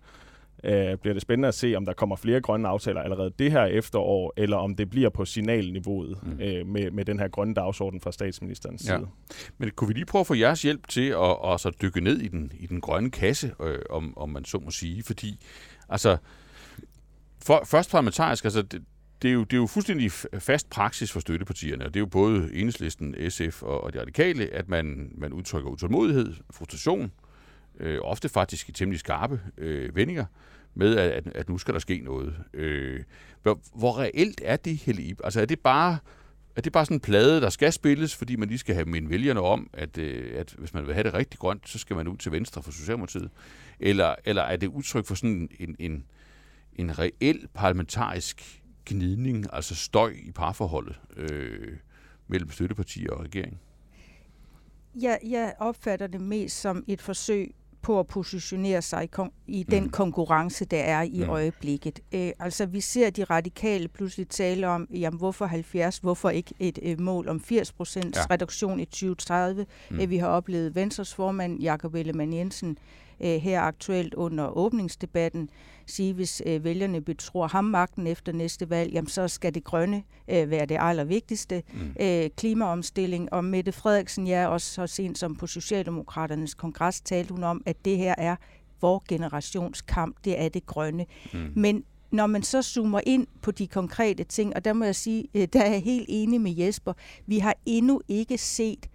[0.65, 3.65] øh, bliver det spændende at se, om der kommer flere grønne aftaler allerede det her
[3.65, 6.41] efterår, eller om det bliver på signalniveauet mm.
[6.41, 8.97] øh, med, med den her grønne dagsorden fra statsministerens ja.
[8.97, 9.09] side.
[9.59, 12.21] Men kunne vi lige prøve at få jeres hjælp til at, at så dykke ned
[12.21, 15.03] i den, i den grønne kasse, øh, om, om man så må sige?
[15.03, 15.45] Fordi,
[15.89, 16.17] altså,
[17.45, 18.83] for, først parlamentarisk, altså, det,
[19.23, 22.07] det er, jo, det er jo fuldstændig fast praksis for støttepartierne, og det er jo
[22.07, 27.26] både Enhedslisten, SF og, og de radikale, at man, man udtrykker utålmodighed, frustration, øh,
[27.81, 30.25] Øh, ofte faktisk i temmelig skarpe øh, vendinger,
[30.75, 32.35] med at, at nu skal der ske noget.
[32.55, 33.01] Øh,
[33.43, 35.21] hvor, hvor reelt er det, Helib?
[35.25, 35.99] Altså er det bare...
[36.57, 39.11] Er det bare sådan en plade, der skal spilles, fordi man lige skal have mine
[39.11, 42.09] vælgerne om, at, øh, at hvis man vil have det rigtig grønt, så skal man
[42.09, 43.31] ud til venstre for Socialdemokratiet?
[43.81, 46.05] Eller, eller er det udtryk for sådan en, en,
[46.77, 51.77] en reel parlamentarisk gnidning, altså støj i parforholdet øh,
[52.29, 53.61] mellem støttepartier og regering?
[54.95, 57.55] Ja, jeg opfatter det mest som et forsøg
[57.87, 59.91] på at positionere sig i, kon- i den mm.
[59.91, 61.31] konkurrence, der er i mm.
[61.31, 62.01] øjeblikket.
[62.13, 66.79] Æ, altså, vi ser de radikale pludselig tale om, jamen, hvorfor 70, hvorfor ikke et
[66.83, 68.25] et mål om 80 procents ja.
[68.31, 69.67] reduktion i 2030.
[69.91, 70.01] Mm.
[70.01, 72.79] Æ, vi har oplevet Venstres formand, Jakob Ellemann Jensen,
[73.21, 75.51] øh, her aktuelt under åbningsdebatten
[75.87, 80.03] sige, hvis øh, vælgerne betror ham magten efter næste valg, jamen så skal det grønne
[80.29, 81.63] øh, være det allervigtigste.
[81.73, 81.95] Mm.
[82.01, 87.45] Øh, klimaomstilling og Mette Frederiksen, ja, også så sent som på Socialdemokraternes kongres, talte hun
[87.45, 88.37] om, at det her er
[88.81, 91.07] vores generationskamp, det er det grønne.
[91.33, 91.53] Mm.
[91.57, 95.29] Men når man så zoomer ind på de konkrete ting, og der må jeg sige,
[95.35, 96.93] øh, der er jeg helt enig med Jesper,
[97.27, 98.87] vi har endnu ikke set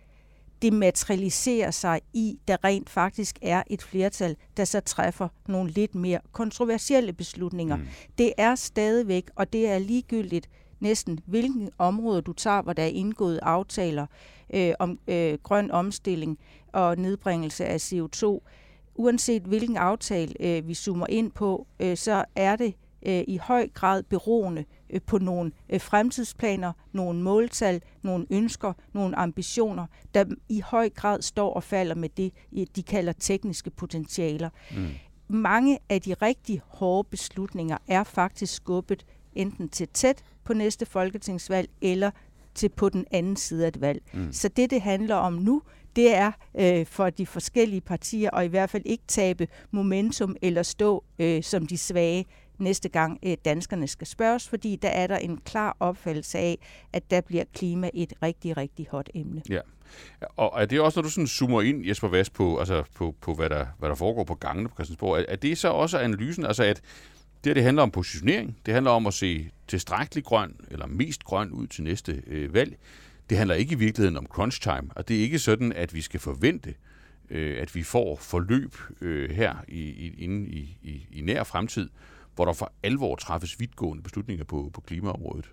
[0.62, 5.96] det materialiserer sig i, der rent faktisk er et flertal, der så træffer nogle lidt
[5.96, 7.76] mere kontroversielle beslutninger.
[7.76, 7.88] Mm.
[8.18, 12.88] Det er stadigvæk, og det er ligegyldigt næsten hvilken område du tager, hvor der er
[12.88, 14.06] indgået aftaler
[14.54, 16.40] øh, om øh, grøn omstilling
[16.74, 18.40] og nedbringelse af CO2.
[18.96, 22.74] Uanset hvilken aftale øh, vi zoomer ind på, øh, så er det
[23.06, 24.66] øh, i høj grad beroende
[25.00, 31.54] på nogle øh, fremtidsplaner, nogle måltal, nogle ønsker, nogle ambitioner, der i høj grad står
[31.54, 32.34] og falder med det,
[32.76, 34.50] de kalder tekniske potentialer.
[34.72, 34.88] Mm.
[35.28, 41.70] Mange af de rigtig hårde beslutninger er faktisk skubbet enten til tæt på næste folketingsvalg
[41.82, 42.12] eller
[42.56, 44.02] til på den anden side af et valg.
[44.14, 44.32] Mm.
[44.34, 45.62] Så det, det handler om nu,
[45.96, 50.64] det er øh, for de forskellige partier og i hvert fald ikke tabe momentum eller
[50.64, 52.26] stå øh, som de svage
[52.62, 56.58] næste gang øh, danskerne skal spørges, fordi der er der en klar opfattelse af,
[56.94, 59.42] at der bliver klima et rigtig, rigtig hot emne.
[59.50, 59.60] Ja.
[60.22, 63.34] Og er det også, når du sådan zoomer ind, Jesper Vass, på, altså på, på
[63.34, 66.46] hvad, der, hvad der foregår på gangene på Christiansborg, er, er det så også analysen,
[66.46, 66.82] altså at
[67.44, 71.24] det her, det handler om positionering, det handler om at se tilstrækkeligt grøn, eller mest
[71.24, 72.78] grøn ud til næste øh, valg.
[73.30, 76.02] Det handler ikke i virkeligheden om crunch time, og det er ikke sådan, at vi
[76.02, 76.74] skal forvente,
[77.30, 81.90] øh, at vi får forløb øh, her i, i, inden i, i, i nær fremtid,
[82.36, 85.52] hvor der for alvor træffes vidtgående beslutninger på, på klimaområdet.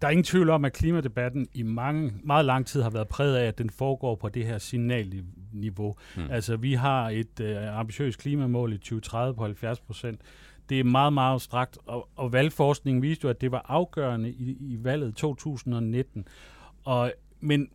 [0.00, 3.36] Der er ingen tvivl om, at klimadebatten i mange, meget lang tid har været præget
[3.36, 5.94] af, at den foregår på det her signalniveau.
[6.16, 6.30] Hmm.
[6.30, 10.20] Altså, vi har et uh, ambitiøst klimamål i 2030 på 70 procent.
[10.68, 14.56] Det er meget, meget strakt, og, og valgforskningen viste jo, at det var afgørende i,
[14.60, 16.28] i valget 2019.
[16.84, 17.68] Og, men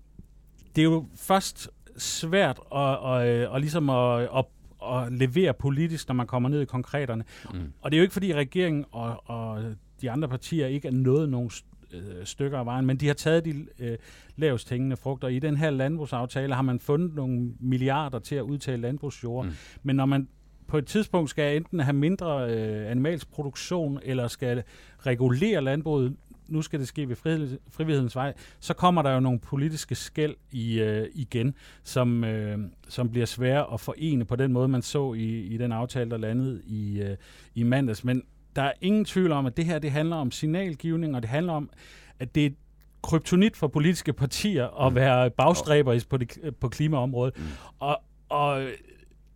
[0.75, 4.45] det er jo først svært at, at, at, at, ligesom at, at
[4.83, 7.23] at levere politisk, når man kommer ned i konkreterne.
[7.53, 7.73] Mm.
[7.81, 9.63] Og det er jo ikke, fordi regeringen og, og
[10.01, 11.51] de andre partier ikke er nået nogen
[11.93, 13.97] øh, stykker af vejen, men de har taget de øh,
[14.35, 15.27] lavest hængende frugter.
[15.27, 19.51] I den her landbrugsaftale har man fundet nogle milliarder til at udtale landbrugsjord, mm.
[19.83, 20.27] men når man
[20.67, 24.63] på et tidspunkt skal enten have mindre øh, animalsk produktion, eller skal
[24.99, 26.15] regulere landbruget,
[26.47, 27.15] nu skal det ske ved
[27.69, 32.57] frivillighedens vej, så kommer der jo nogle politiske skæld i, øh, igen, som, øh,
[32.89, 36.17] som bliver svære at forene på den måde, man så i, i den aftale, der
[36.17, 37.17] landede i, øh,
[37.55, 38.03] i mandags.
[38.03, 38.23] Men
[38.55, 41.53] der er ingen tvivl om, at det her det handler om signalgivning, og det handler
[41.53, 41.69] om,
[42.19, 42.49] at det er
[43.01, 44.95] kryptonit for politiske partier at mm.
[44.95, 47.37] være bagstræber på, det, på klimaområdet.
[47.37, 47.43] Mm.
[47.79, 48.63] Og, og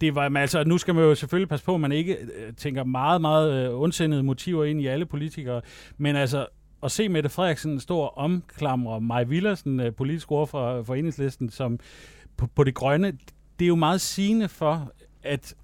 [0.02, 2.84] det var, altså, nu skal man jo selvfølgelig passe på, at man ikke øh, tænker
[2.84, 5.62] meget, meget øh, ondsindede motiver ind i alle politikere,
[5.98, 6.46] men altså,
[6.84, 11.80] at se Mette Frederiksen stå og omklamre Maj Villersen, øh, politisk ord for, enhedslisten, som
[12.38, 13.18] på, på det grønne,
[13.60, 14.92] det er jo meget sigende for,
[15.24, 15.56] at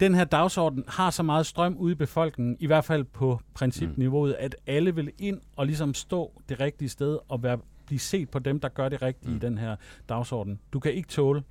[0.00, 4.32] den her dagsorden har så meget strøm ude i befolkningen, i hvert fald på principniveauet,
[4.32, 8.38] at alle vil ind og ligesom stå det rigtige sted og være, blive set på
[8.38, 9.36] dem, der gør det rigtige mm.
[9.36, 9.76] i den her
[10.08, 10.60] dagsorden.
[10.72, 11.42] Du kan ikke tåle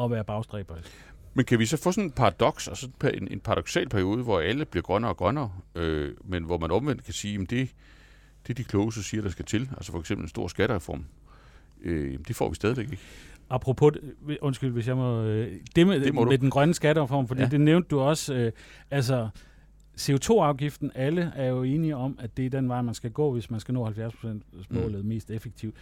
[0.00, 0.90] at være bagstræberisk.
[1.34, 4.64] Men kan vi så få sådan en paradoks, altså en, en paradoxal periode, hvor alle
[4.64, 7.70] bliver grønnere og grønnere, øh, men hvor man omvendt kan sige, at det,
[8.46, 11.04] det de kloge så siger, der skal til, altså for eksempel en stor skattereform,
[11.82, 13.02] øh, det får vi stadigvæk ikke.
[13.50, 13.92] Apropos,
[14.40, 17.48] undskyld hvis jeg må, øh, det med, det må med den grønne skattereform, fordi ja.
[17.48, 18.52] det nævnte du også, øh,
[18.90, 19.28] altså
[20.00, 23.50] CO2-afgiften, alle er jo enige om, at det er den vej, man skal gå, hvis
[23.50, 25.08] man skal nå 70%-målet mm.
[25.08, 25.74] mest effektivt.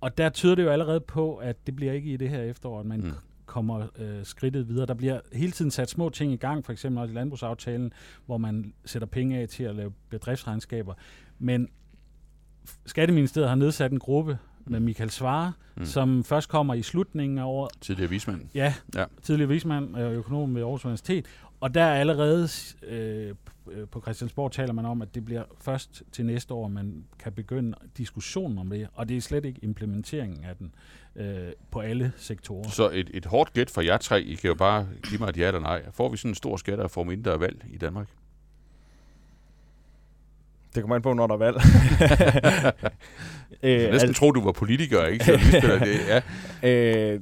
[0.00, 2.80] Og der tyder det jo allerede på, at det bliver ikke i det her efterår,
[2.80, 3.12] at man mm
[3.46, 4.86] kommer øh, skridtet videre.
[4.86, 7.92] Der bliver hele tiden sat små ting i gang, for eksempel også i landbrugsaftalen,
[8.26, 10.94] hvor man sætter penge af til at lave bedriftsregnskaber.
[11.38, 11.68] Men
[12.86, 15.84] Skatteministeriet har nedsat en gruppe med Michael Svare, mm.
[15.84, 17.72] som først kommer i slutningen af året.
[17.80, 18.40] Tidligere vismand.
[18.54, 19.04] Ja, ja.
[19.22, 21.26] tidligere vismand og økonom ved Aarhus Universitet.
[21.60, 22.48] Og der er allerede
[22.82, 23.34] øh,
[23.90, 27.78] på Christiansborg taler man om, at det bliver først til næste år, man kan begynde
[27.96, 30.74] diskussionen om det, og det er slet ikke implementeringen af den
[31.16, 32.68] øh, på alle sektorer.
[32.68, 35.36] Så et, et hårdt gæt for jer tre, I kan jo bare give mig et
[35.36, 35.90] ja eller nej.
[35.90, 38.08] Får vi sådan en stor skattereform, inden der er valg i Danmark?
[40.76, 41.56] Det kommer an på, når der er valg.
[43.62, 45.24] øh, jeg næsten altså, tro, du var politiker, ikke?
[45.24, 46.22] Så det,
[46.62, 47.12] ja.
[47.14, 47.20] øh,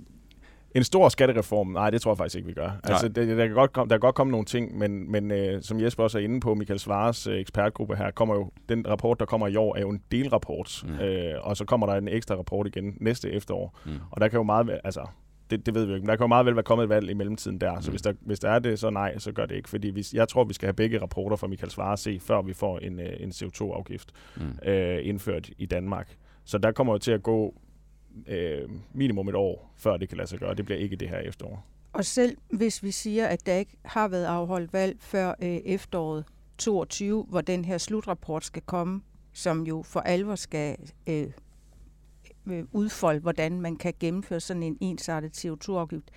[0.74, 2.66] en stor skattereform, nej, det tror jeg faktisk ikke, vi gør.
[2.66, 2.78] Nej.
[2.84, 5.62] Altså, det, der, kan godt komme, der kan godt komme nogle ting, men, men øh,
[5.62, 9.20] som Jesper også er inde på, Michael Svares øh, ekspertgruppe her, kommer jo, den rapport,
[9.20, 10.94] der kommer i år, er jo en delrapport, mm.
[10.94, 13.78] øh, og så kommer der en ekstra rapport igen næste efterår.
[13.84, 13.92] Mm.
[14.10, 15.06] Og der kan jo meget, altså,
[15.50, 16.88] det, det ved vi jo ikke, men der kan jo meget vel være kommet et
[16.88, 17.82] valg i mellemtiden der, mm.
[17.82, 20.14] så hvis der, hvis der er det, så nej, så gør det ikke, fordi hvis,
[20.14, 23.00] jeg tror, vi skal have begge rapporter fra Michael Svare se, før vi får en,
[23.00, 24.68] øh, en CO2-afgift mm.
[24.68, 26.16] øh, indført i Danmark.
[26.44, 27.54] Så der kommer jo til at gå
[28.26, 30.54] øh, minimum et år, før det kan lade sig gøre.
[30.54, 31.66] Det bliver ikke det her efterår.
[31.92, 36.24] Og selv hvis vi siger, at der ikke har været afholdt valg før øh, efteråret
[36.58, 39.00] 22, hvor den her slutrapport skal komme,
[39.32, 40.76] som jo for alvor skal
[41.06, 41.26] øh,
[42.72, 46.10] udfolde, hvordan man kan gennemføre sådan en ensartet CO2-afgift.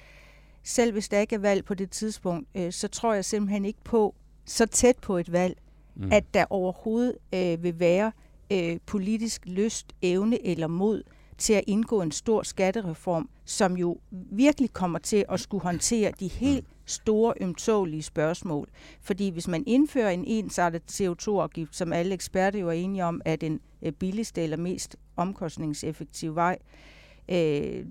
[0.63, 3.83] Selv hvis der ikke er valg på det tidspunkt, øh, så tror jeg simpelthen ikke
[3.83, 5.57] på, så tæt på et valg,
[5.95, 6.09] mm.
[6.11, 8.11] at der overhovedet øh, vil være
[8.51, 11.03] øh, politisk lyst, evne eller mod
[11.37, 13.97] til at indgå en stor skattereform, som jo
[14.31, 18.69] virkelig kommer til at skulle håndtere de helt store, ømtålige spørgsmål.
[19.01, 23.35] Fordi hvis man indfører en ensartet CO2-afgift, som alle eksperter jo er enige om, er
[23.35, 26.57] den øh, billigste eller mest omkostningseffektive vej
[27.29, 27.85] øh,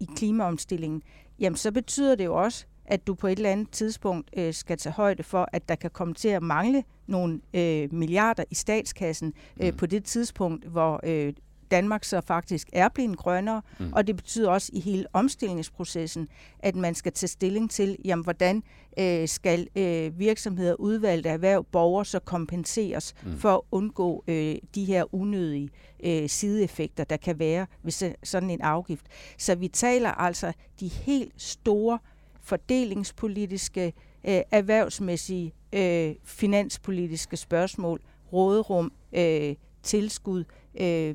[0.00, 1.02] i klimaomstillingen,
[1.38, 4.78] jamen så betyder det jo også, at du på et eller andet tidspunkt øh, skal
[4.78, 9.34] tage højde for, at der kan komme til at mangle nogle øh, milliarder i statskassen
[9.60, 9.76] øh, mm.
[9.76, 11.32] på det tidspunkt, hvor øh,
[11.72, 13.92] Danmark så faktisk er blevet grønnere, mm.
[13.92, 18.62] og det betyder også i hele omstillingsprocessen, at man skal tage stilling til, jamen, hvordan
[18.98, 23.38] øh, skal øh, virksomheder, udvalgte erhverv, borgere så kompenseres mm.
[23.38, 25.68] for at undgå øh, de her unødige
[26.04, 29.06] øh, sideeffekter, der kan være ved sådan en afgift.
[29.38, 31.98] Så vi taler altså de helt store
[32.40, 33.92] fordelingspolitiske,
[34.24, 38.00] øh, erhvervsmæssige, øh, finanspolitiske spørgsmål,
[38.32, 40.44] råderum, øh, tilskud,
[40.80, 41.14] øh,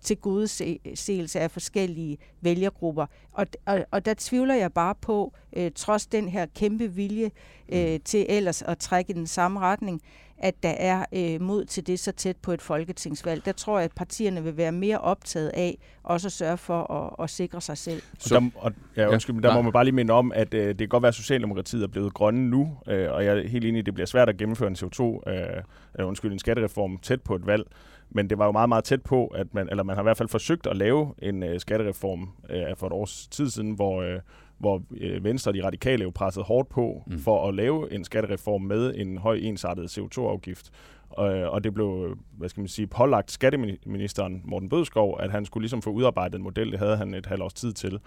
[0.00, 3.06] til godseelse af forskellige vælgergrupper.
[3.32, 7.30] Og, og, og der tvivler jeg bare på, øh, trods den her kæmpe vilje
[7.72, 8.00] øh, mm.
[8.04, 10.02] til ellers at trække i den samme retning,
[10.42, 13.44] at der er øh, mod til det så tæt på et folketingsvalg.
[13.44, 17.24] Der tror jeg, at partierne vil være mere optaget af også at sørge for at,
[17.24, 18.02] at sikre sig selv.
[18.18, 20.68] Så, der, og, ja, undskyld, ja, der må man bare lige minde om, at øh,
[20.68, 23.64] det kan godt være, at Socialdemokratiet er blevet grønne nu, øh, og jeg er helt
[23.64, 27.34] enig, at det bliver svært at gennemføre en CO2, øh, undskyld, en skattereform tæt på
[27.34, 27.66] et valg.
[28.14, 30.16] Men det var jo meget, meget tæt på, at man, eller man har i hvert
[30.16, 34.20] fald forsøgt at lave en øh, skattereform øh, for et års tid siden, hvor, øh,
[34.62, 37.18] hvor øh, Venstre og de radikale jo pressede hårdt på mm.
[37.18, 40.70] for at lave en skattereform med en høj ensartet CO2-afgift.
[41.10, 45.62] Og, og det blev, hvad skal man sige, pålagt skatteministeren Morten Bødskov, at han skulle
[45.62, 46.70] ligesom få udarbejdet en model.
[46.70, 47.98] Det havde han et halvt års tid til.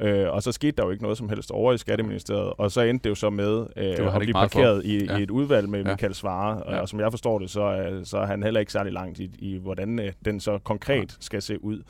[0.00, 2.80] Øh, og så skete der jo ikke noget som helst over i Skatteministeriet, og så
[2.80, 5.16] endte det jo så med øh, at blive parkeret i, ja.
[5.16, 5.90] i et udvalg med ja.
[5.90, 6.80] Michael Svare, og, ja.
[6.80, 9.30] og som jeg forstår det, så, er, så er han heller ikke særlig langt i,
[9.38, 11.16] i hvordan øh, den så konkret ja.
[11.20, 11.82] skal se ud.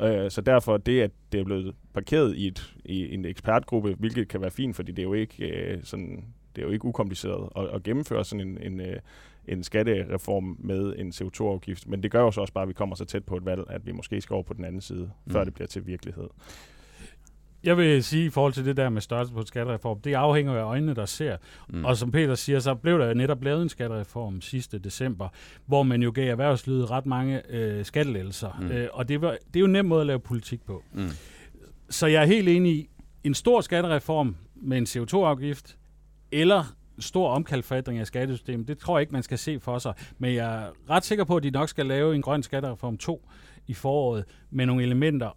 [0.00, 4.28] Øh, så derfor det, at det er blevet parkeret i, et, i en ekspertgruppe, hvilket
[4.28, 6.24] kan være fint, fordi det er jo ikke øh, sådan
[6.56, 8.96] det er jo ikke ukompliceret at, at gennemføre sådan en, en, øh,
[9.48, 12.96] en skattereform med en CO2-afgift, men det gør jo så også bare, at vi kommer
[12.96, 15.32] så tæt på et valg, at vi måske skal over på den anden side, mm.
[15.32, 16.28] før det bliver til virkelighed.
[17.66, 20.62] Jeg vil sige i forhold til det der med størrelse på skattereform, det afhænger af
[20.62, 21.36] øjnene, der ser.
[21.68, 21.84] Mm.
[21.84, 25.28] Og som Peter siger, så blev der netop lavet en skattereform sidste december,
[25.66, 28.58] hvor man jo gav erhvervslivet ret mange øh, skattelettelser.
[28.60, 28.66] Mm.
[28.66, 30.82] Øh, og det, var, det er jo en nem måde at lave politik på.
[30.92, 31.08] Mm.
[31.90, 32.88] Så jeg er helt enig i,
[33.24, 35.76] en stor skattereform med en CO2-afgift,
[36.32, 36.64] eller
[36.98, 39.94] stor omkalfatring af skattesystemet, det tror jeg ikke, man skal se for sig.
[40.18, 43.28] Men jeg er ret sikker på, at de nok skal lave en grøn skattereform 2
[43.66, 45.30] i foråret med nogle elementer,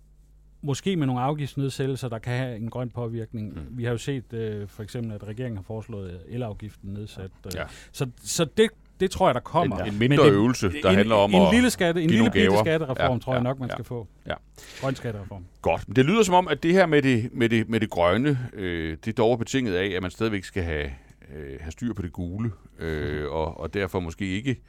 [0.62, 3.54] måske med nogle afgiftsnedsættelser, der kan have en grøn påvirkning.
[3.54, 3.78] Mm.
[3.78, 7.32] Vi har jo set øh, for eksempel, at regeringen har foreslået elafgiften nedsat.
[7.46, 7.52] Øh.
[7.56, 7.64] Ja.
[7.92, 9.78] Så, så det, det tror jeg, der kommer.
[9.78, 12.32] En, en mindre det, øvelse, der en, handler om en at lille skatte, En lille
[12.32, 14.08] bitte skattereform, ja, tror jeg nok, man ja, skal få.
[14.28, 14.34] Ja.
[14.82, 15.46] Grøn skattereform.
[15.62, 15.88] Godt.
[15.88, 18.40] Men det lyder som om, at det her med det, med det, med det grønne,
[18.54, 20.92] øh, det er dog betinget af, at man stadigvæk skal have,
[21.36, 24.62] øh, have styr på det gule, øh, og, og derfor måske ikke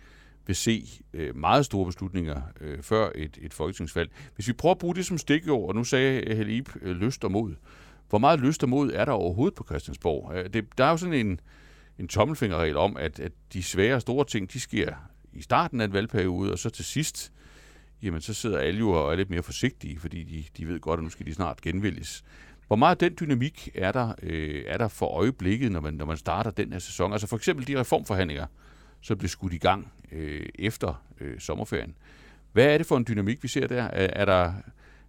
[0.51, 4.11] vil se øh, meget store beslutninger øh, før et, et folketingsvalg.
[4.35, 7.25] Hvis vi prøver at bruge det som stikord, og nu sagde øh, Helib øh, lyst
[7.25, 7.55] og mod.
[8.09, 10.33] Hvor meget lyst og mod er der overhovedet på Christiansborg?
[10.35, 11.41] Øh, det, der er jo sådan en,
[11.99, 14.95] en tommelfingerregel om, at, at de svære og store ting, de sker
[15.33, 17.33] i starten af en valgperiode, og så til sidst,
[18.03, 20.99] jamen så sidder alle jo og er lidt mere forsigtige, fordi de, de ved godt,
[20.99, 22.25] at nu skal de snart genvælges.
[22.67, 26.17] Hvor meget den dynamik er der, øh, er der for øjeblikket, når man, når man
[26.17, 27.13] starter den her sæson?
[27.13, 28.47] Altså for eksempel de reformforhandlinger,
[29.01, 31.95] som blev skudt i gang øh, efter øh, sommerferien.
[32.53, 33.83] Hvad er det for en dynamik, vi ser der?
[33.83, 34.53] Er, er der,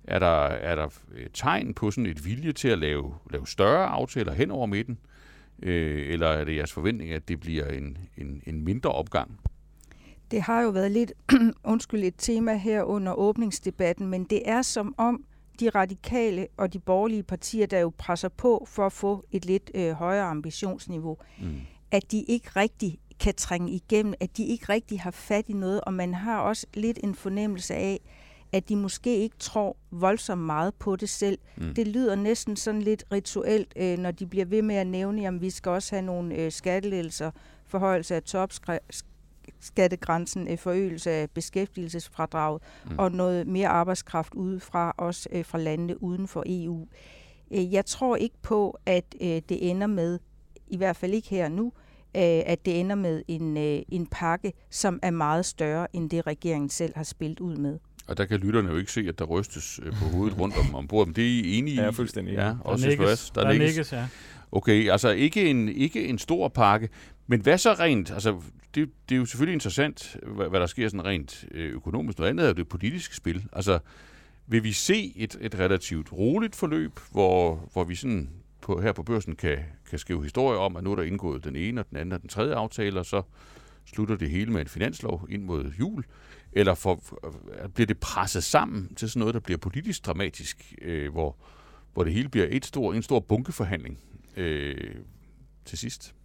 [0.04, 3.86] er der, er der øh, tegn på sådan et vilje til at lave, lave større
[3.86, 4.97] aftaler hen over midten?
[5.64, 9.39] Øh, eller er det jeres forventning, at det bliver en, en, en mindre opgang?
[10.32, 11.14] Det har jo været lidt,
[11.64, 15.24] undskyld, et tema her under åbningsdebatten, men det er som om
[15.60, 19.72] de radikale og de borgerlige partier, der jo presser på for at få et lidt
[19.76, 21.62] øh, højere ambitionsniveau, mm.
[21.91, 25.82] at de ikke rigtig kan trænge igennem, at de ikke rigtig har fat i noget,
[25.82, 27.99] og man har også lidt en fornemmelse af,
[28.51, 31.39] at de måske ikke tror voldsomt meget på det selv.
[31.57, 31.74] Mm.
[31.74, 35.41] Det lyder næsten sådan lidt rituelt, øh, når de bliver ved med at nævne, at
[35.41, 37.32] vi skal også have nogle øh, skattelettelser,
[37.65, 42.99] forhøjelse af topskattegrænsen, øh, forøgelse af beskæftigelsesfradraget mm.
[42.99, 46.88] og noget mere arbejdskraft udefra, også øh, fra landene uden for EU.
[47.51, 50.19] Øh, jeg tror ikke på, at øh, det ender med,
[50.67, 51.74] i hvert fald ikke her nu,
[52.16, 56.28] øh, at det ender med en, øh, en pakke, som er meget større end det,
[56.28, 57.80] regeringen selv har spillet ud med.
[58.07, 60.76] Og der kan lytterne jo ikke se, at der rystes øh, på hovedet rundt om,
[60.76, 61.07] om bordet.
[61.07, 61.80] Men det er I enige i?
[61.80, 62.34] Ja, fuldstændig.
[62.34, 63.93] Ja, også der nikkes, der, der nikkes.
[63.93, 64.07] ja.
[64.51, 66.89] Okay, altså ikke en, ikke en stor pakke.
[67.28, 68.12] Men hvad så rent?
[68.12, 68.41] Altså,
[68.76, 72.18] det, det er jo selvfølgelig interessant, hvad, hvad der sker sådan rent øh, økonomisk.
[72.18, 73.45] Noget andet er jo det politiske spil.
[73.53, 73.80] Altså,
[74.47, 78.30] vil vi se et, et relativt roligt forløb, hvor, hvor vi sådan
[78.62, 79.57] på, her på børsen kan,
[79.89, 82.22] kan skrive historier om, at nu er der indgået den ene og den anden og
[82.22, 83.22] den tredje aftale, og så
[83.86, 86.03] slutter det hele med en finanslov ind mod jul?
[86.53, 87.03] Eller for,
[87.74, 91.38] bliver det presset sammen til sådan noget, der bliver politisk dramatisk, øh, hvor,
[91.93, 93.99] hvor det hele bliver et stor, en stor bunkeforhandling
[94.38, 94.95] øh,
[95.66, 96.16] til sidst?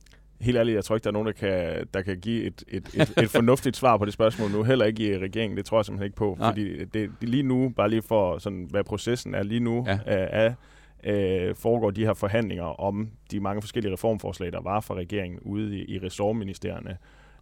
[0.40, 2.88] Helt ærligt, jeg tror ikke, der er nogen, der kan, der kan give et, et,
[2.94, 4.62] et, et fornuftigt svar på det spørgsmål nu.
[4.62, 6.36] Heller ikke i regeringen, det tror jeg simpelthen ikke på.
[6.38, 6.50] Nej.
[6.50, 9.98] Fordi det, det lige nu, bare lige for sådan, hvad processen er lige nu, ja.
[10.06, 10.54] er,
[11.04, 15.78] øh, foregår de her forhandlinger om de mange forskellige reformforslag, der var fra regeringen ude
[15.78, 16.96] i, i ressortministerierne,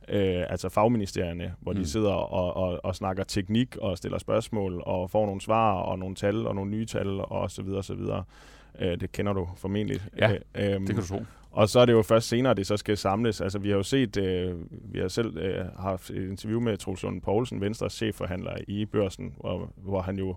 [0.09, 1.79] øh, altså fagministerierne, hvor mm.
[1.79, 5.99] de sidder og, og, og snakker teknik og stiller spørgsmål og får nogle svar og
[5.99, 8.25] nogle tal og nogle nye tal og så videre, så videre.
[8.81, 10.01] Øh, det kender du formentlig.
[10.19, 11.23] Ja, øh, øh, det kan du tro.
[11.51, 13.41] Og så er det jo først senere, det så skal samles.
[13.41, 17.03] Altså, vi har jo set, øh, vi har selv øh, haft et interview med Troels
[17.03, 20.37] Lund Poulsen, Venstres chefforhandler i børsen, hvor, hvor han jo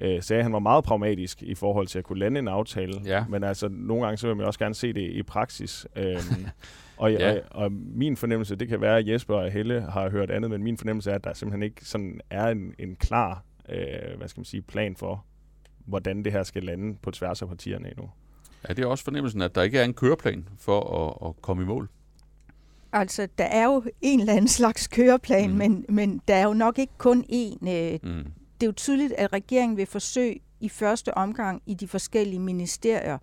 [0.00, 2.94] øh, sagde, at han var meget pragmatisk i forhold til at kunne lande en aftale.
[3.04, 3.24] Ja.
[3.28, 5.86] Men altså, nogle gange så vil man også gerne se det i praksis.
[5.96, 6.18] Øhm,
[6.96, 7.32] og, ja.
[7.32, 10.62] og, og min fornemmelse, det kan være, at Jesper og Helle har hørt andet, men
[10.62, 14.40] min fornemmelse er, at der simpelthen ikke sådan er en, en klar øh, hvad skal
[14.40, 15.24] man sige, plan for,
[15.86, 18.10] hvordan det her skal lande på tværs af partierne endnu.
[18.68, 21.62] Ja, det er også fornemmelsen, at der ikke er en køreplan for at, at komme
[21.62, 21.88] i mål.
[22.92, 25.56] Altså, der er jo en eller anden slags køreplan, mm.
[25.56, 27.68] men, men der er jo nok ikke kun én.
[27.68, 31.88] Øh, mm det er jo tydeligt, at regeringen vil forsøge i første omgang i de
[31.88, 33.18] forskellige ministerier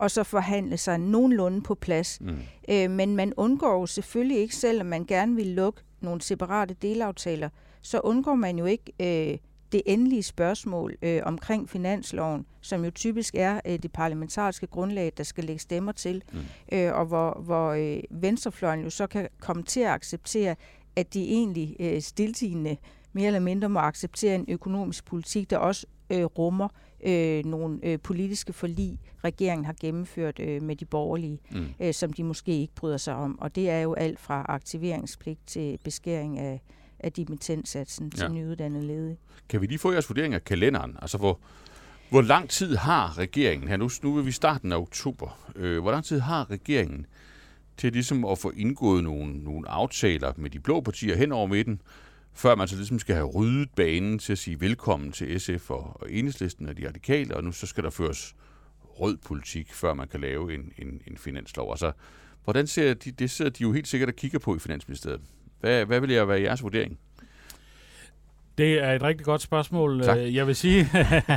[0.00, 2.20] og så forhandle sig nogenlunde på plads.
[2.20, 2.38] Mm.
[2.68, 7.48] Øh, men man undgår jo selvfølgelig ikke, selvom man gerne vil lukke nogle separate delaftaler,
[7.82, 9.38] så undgår man jo ikke øh,
[9.72, 15.24] det endelige spørgsmål øh, omkring finansloven, som jo typisk er øh, det parlamentariske grundlag, der
[15.24, 16.38] skal lægge stemmer til, mm.
[16.72, 20.56] øh, og hvor, hvor øh, venstrefløjen jo så kan komme til at acceptere,
[20.96, 22.76] at de egentlig øh, stiltigende
[23.12, 26.68] mere eller mindre må acceptere en økonomisk politik, der også øh, rummer
[27.06, 31.66] øh, nogle øh, politiske forlig, regeringen har gennemført øh, med de borgerlige, mm.
[31.80, 33.38] øh, som de måske ikke bryder sig om.
[33.38, 36.62] Og det er jo alt fra aktiveringspligt til beskæring af,
[36.98, 38.28] af dimittentsatsen til ja.
[38.28, 39.18] nyuddannede ledige.
[39.48, 40.96] Kan vi lige få jeres vurdering af kalenderen?
[41.02, 41.40] Altså, hvor,
[42.10, 43.76] hvor lang tid har regeringen her?
[43.76, 45.50] Nu, nu er vi starten af oktober.
[45.56, 47.06] Øh, hvor lang tid har regeringen
[47.76, 51.80] til ligesom at få indgået nogle, nogle aftaler med de blå partier hen over midten,
[52.40, 55.96] før man så ligesom skal have ryddet banen til at sige velkommen til SF og,
[56.00, 58.34] og Enhedslisten og de radikale, og nu så skal der føres
[58.84, 61.70] rød politik, før man kan lave en, en, en finanslov.
[61.70, 61.92] Altså,
[62.44, 65.20] hvordan ser de, det sidder de jo helt sikkert og kigger på i Finansministeriet.
[65.60, 66.98] Hvad, hvad vil jeg være jeres vurdering?
[68.58, 70.02] Det er et rigtig godt spørgsmål.
[70.02, 70.18] Tak.
[70.18, 70.88] Jeg vil sige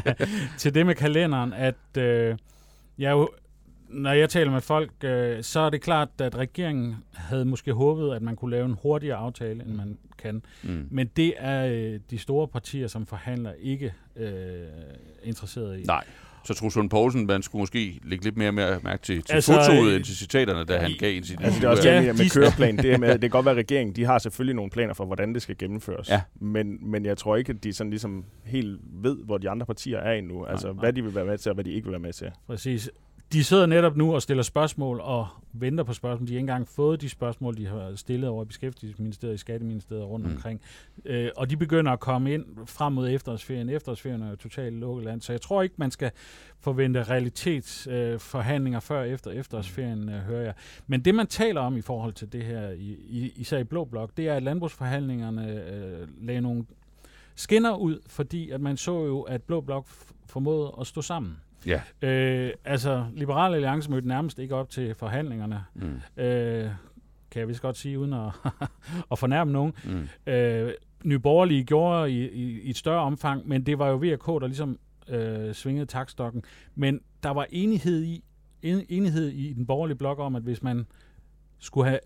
[0.60, 2.38] til det med kalenderen, at øh,
[2.98, 3.30] jeg jo
[3.94, 8.16] når jeg taler med folk, øh, så er det klart, at regeringen havde måske håbet,
[8.16, 10.44] at man kunne lave en hurtigere aftale, end man kan.
[10.64, 10.88] Mm.
[10.92, 14.68] Men det er øh, de store partier, som forhandler, ikke øh,
[15.24, 15.84] interesseret i.
[15.84, 16.04] Nej.
[16.46, 19.90] Så Truls Lund Poulsen, man skulle måske lægge lidt mere mærke til, til altså, fotoet
[19.90, 22.18] øh, end til citaterne, da han gav en sit altså, det er også ja, det
[22.18, 22.78] med køreplan.
[22.78, 25.06] Det, er med, det kan godt være, at regeringen de har selvfølgelig nogle planer for,
[25.06, 26.10] hvordan det skal gennemføres.
[26.10, 26.22] Ja.
[26.36, 29.98] Men, men jeg tror ikke, at de sådan ligesom helt ved, hvor de andre partier
[29.98, 30.46] er endnu.
[30.46, 30.82] Altså, nej, nej.
[30.82, 32.32] hvad de vil være med til, og hvad de ikke vil være med til.
[32.48, 32.90] Præcis
[33.34, 36.28] de sidder netop nu og stiller spørgsmål og venter på spørgsmål.
[36.28, 40.06] De har ikke engang fået de spørgsmål, de har stillet over i Beskæftigelsesministeriet, i Skatteministeriet
[40.06, 40.32] rundt mm.
[40.32, 40.62] omkring.
[41.06, 43.70] Øh, og de begynder at komme ind frem mod efterårsferien.
[43.70, 46.12] Efterårsferien er jo totalt lukket land, så jeg tror ikke, man skal
[46.60, 50.54] forvente realitetsforhandlinger øh, før efter efterårsferien, øh, hører jeg.
[50.88, 53.86] Men det, man taler om i forhold til det her, i, i, især i Blå
[53.86, 56.66] Blok, det er, at landbrugsforhandlingerne øh, lagde nogle
[57.36, 59.88] skinner ud, fordi at man så jo, at Blå Blok
[60.28, 61.38] formåede at stå sammen.
[61.66, 61.82] Ja.
[62.02, 65.64] Øh, altså, Liberale Alliance mødte nærmest ikke op til forhandlingerne.
[65.74, 66.24] Mm.
[66.24, 66.70] Øh,
[67.32, 68.32] kan jeg vist godt sige, uden at,
[69.12, 69.74] at fornærme nogen.
[69.86, 70.32] Mm.
[70.34, 70.72] Øh,
[71.04, 74.48] Nye Borgerlige gjorde i, i, i et større omfang, men det var jo VK, der
[74.48, 76.44] ligesom øh, svingede takstokken.
[76.76, 78.24] Men der var enighed i,
[78.62, 80.88] en, enighed i den borgerlige blok om, at hvis man
[81.60, 82.00] skulle have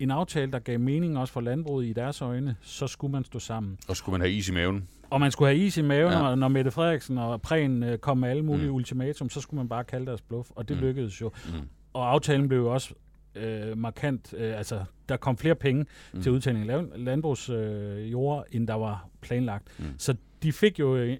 [0.00, 3.38] en aftale, der gav mening også for landbruget i deres øjne, så skulle man stå
[3.38, 3.78] sammen.
[3.88, 4.88] Og skulle man have is i maven.
[5.10, 6.28] Og man skulle have is i maven, ja.
[6.28, 8.74] og når Mette Frederiksen og Prehn øh, kom med alle mulige mm.
[8.74, 10.82] ultimatum, så skulle man bare kalde deres bluff, og det mm.
[10.82, 11.30] lykkedes jo.
[11.46, 11.68] Mm.
[11.92, 12.94] Og aftalen blev jo også
[13.34, 16.22] øh, markant, øh, altså der kom flere penge mm.
[16.22, 19.68] til udtagning af landbrugsjord, øh, end der var planlagt.
[19.78, 19.84] Mm.
[19.98, 21.16] Så de fik jo øh,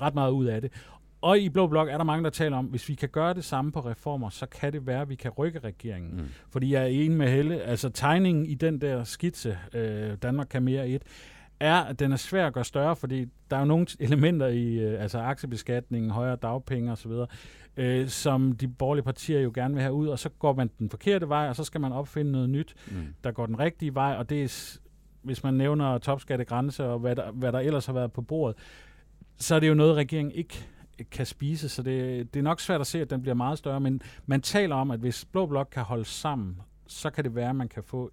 [0.00, 0.72] ret meget ud af det.
[1.22, 3.44] Og i Blå Blok er der mange, der taler om, hvis vi kan gøre det
[3.44, 6.16] samme på reformer, så kan det være, at vi kan rykke regeringen.
[6.16, 6.28] Mm.
[6.50, 10.62] Fordi jeg er enig med Helle, altså tegningen i den der skitse, øh, Danmark kan
[10.62, 11.02] mere et,
[11.60, 14.78] er, at den er svær at gøre større, fordi der er jo nogle elementer i
[14.78, 17.12] øh, altså aktiebeskatningen, højere dagpenge osv.,
[17.76, 20.90] øh, som de borgerlige partier jo gerne vil have ud, og så går man den
[20.90, 23.14] forkerte vej, og så skal man opfinde noget nyt, mm.
[23.24, 24.78] der går den rigtige vej, og det er,
[25.22, 28.56] hvis man nævner topskattegrænse og hvad der, hvad der ellers har været på bordet,
[29.36, 30.66] så er det jo noget, regeringen ikke
[31.10, 33.80] kan spise, så det, det er nok svært at se, at den bliver meget større,
[33.80, 37.48] men man taler om, at hvis Blå Blok kan holde sammen, så kan det være,
[37.48, 38.12] at man kan få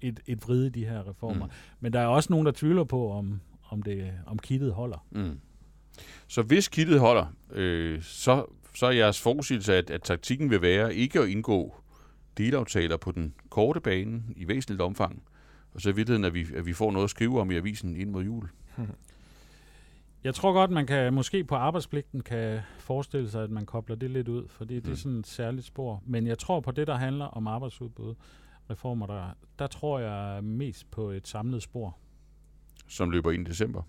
[0.00, 1.46] et, et vride i de her reformer.
[1.46, 1.52] Mm.
[1.80, 5.06] Men der er også nogen, der tvivler på, om, om, det, om kittet holder.
[5.10, 5.40] Mm.
[6.28, 8.44] Så hvis kittet holder, øh, så,
[8.74, 11.74] så er jeres forudsigelse, at, at taktikken vil være ikke at indgå
[12.38, 15.22] delaftaler på den korte bane i væsentligt omfang,
[15.74, 17.96] og så i virkeligheden, at vi, at vi får noget at skrive om i avisen
[17.96, 18.48] ind mod jul.
[20.24, 24.10] Jeg tror godt, man kan måske på arbejdspligten kan forestille sig, at man kobler det
[24.10, 24.80] lidt ud, fordi mm.
[24.80, 24.96] det er mm.
[24.96, 26.02] sådan et særligt spor.
[26.06, 28.14] Men jeg tror på det, der handler om arbejdsudbud,
[28.70, 29.24] reformer, der,
[29.58, 31.96] der tror jeg mest på et samlet spor.
[32.88, 33.82] Som løber ind i december?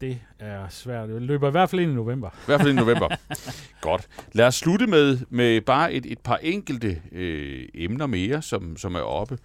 [0.00, 1.08] Det er svært.
[1.08, 2.28] Det løber i hvert fald ind i november.
[2.28, 3.08] I hvert fald ind i november.
[3.80, 4.08] Godt.
[4.32, 8.94] Lad os slutte med, med bare et, et par enkelte øh, emner mere, som, som
[8.94, 9.38] er oppe.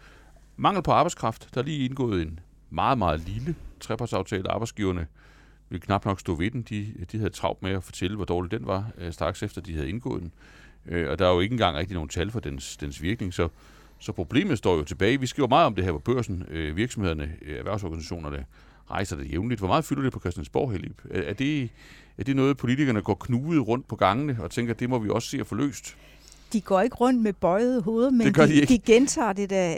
[0.55, 1.49] Mangel på arbejdskraft.
[1.53, 2.39] Der er lige indgået en
[2.71, 4.51] meget, meget lille trepartsaftale.
[4.51, 5.07] Arbejdsgiverne
[5.69, 6.61] ville knap nok stå ved den.
[6.61, 9.73] De, de havde travlt med at fortælle, hvor dårlig den var, øh, straks efter de
[9.73, 10.31] havde indgået den.
[10.85, 13.47] Øh, og der er jo ikke engang rigtig nogen tal for dens, dens virkning, så,
[13.99, 15.19] så problemet står jo tilbage.
[15.19, 16.45] Vi skriver meget om det her på børsen.
[16.49, 18.45] Øh, virksomhederne, øh, erhvervsorganisationerne
[18.91, 19.61] rejser det jævnligt.
[19.61, 21.01] Hvor meget fylder det på Christiansborg, Helib?
[21.09, 21.69] Er, er, det,
[22.17, 25.29] er det noget, politikerne går knudet rundt på gangene og tænker, det må vi også
[25.29, 25.97] se at få løst?
[26.53, 28.67] De går ikke rundt med bøjet hoved, men Det de de, ikke.
[28.73, 29.73] de gentager det da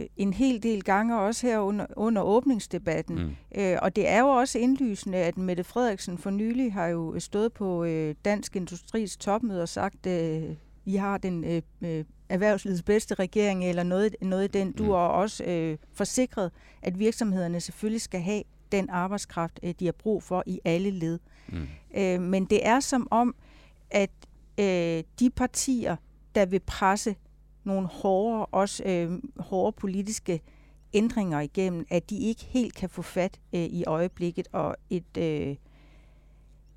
[0.00, 3.16] øh, en hel del gange, også her under, under åbningsdebatten.
[3.54, 3.60] Mm.
[3.62, 7.52] Øh, og det er jo også indlysende, at Mette Frederiksen for nylig har jo stået
[7.52, 10.42] på øh, Dansk Industris topmøde og sagt, øh,
[10.84, 14.72] I har den øh, øh, erhvervslivets bedste regering, eller noget, noget i den.
[14.72, 14.90] Du Mm.
[14.90, 16.50] også øh, forsikret,
[16.82, 18.42] at virksomhederne selvfølgelig skal have
[18.72, 21.18] den arbejdskraft, øh, de har brug for i alle led.
[21.48, 21.66] Mm.
[21.96, 23.34] Øh, men det er som om,
[23.90, 24.10] at
[24.60, 25.96] øh, de partier,
[26.34, 27.16] der vil presse
[27.64, 30.40] nogle hårde, også øh, hårde politiske
[30.94, 34.48] ændringer igennem, at de ikke helt kan få fat øh, i øjeblikket.
[34.52, 35.56] Og et, øh,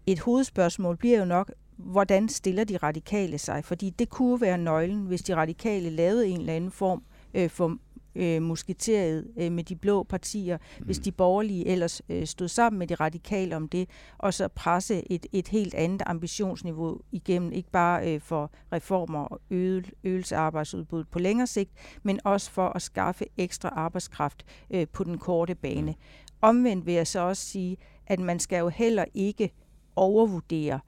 [0.07, 3.65] et hovedspørgsmål bliver jo nok, hvordan stiller de radikale sig?
[3.65, 7.77] Fordi det kunne være nøglen, hvis de radikale lavede en eller anden form øh, for
[8.15, 10.85] øh, musketeriet øh, med de blå partier, mm.
[10.85, 15.11] hvis de borgerlige ellers øh, stod sammen med de radikale om det, og så presse
[15.11, 20.39] et, et helt andet ambitionsniveau igennem, ikke bare øh, for reformer og øget, øgelse af
[20.39, 21.71] arbejdsudbuddet på længere sigt,
[22.03, 25.91] men også for at skaffe ekstra arbejdskraft øh, på den korte bane.
[25.91, 25.97] Mm.
[26.41, 29.51] Omvendt vil jeg så også sige, at man skal jo heller ikke
[29.95, 30.79] overvurdere,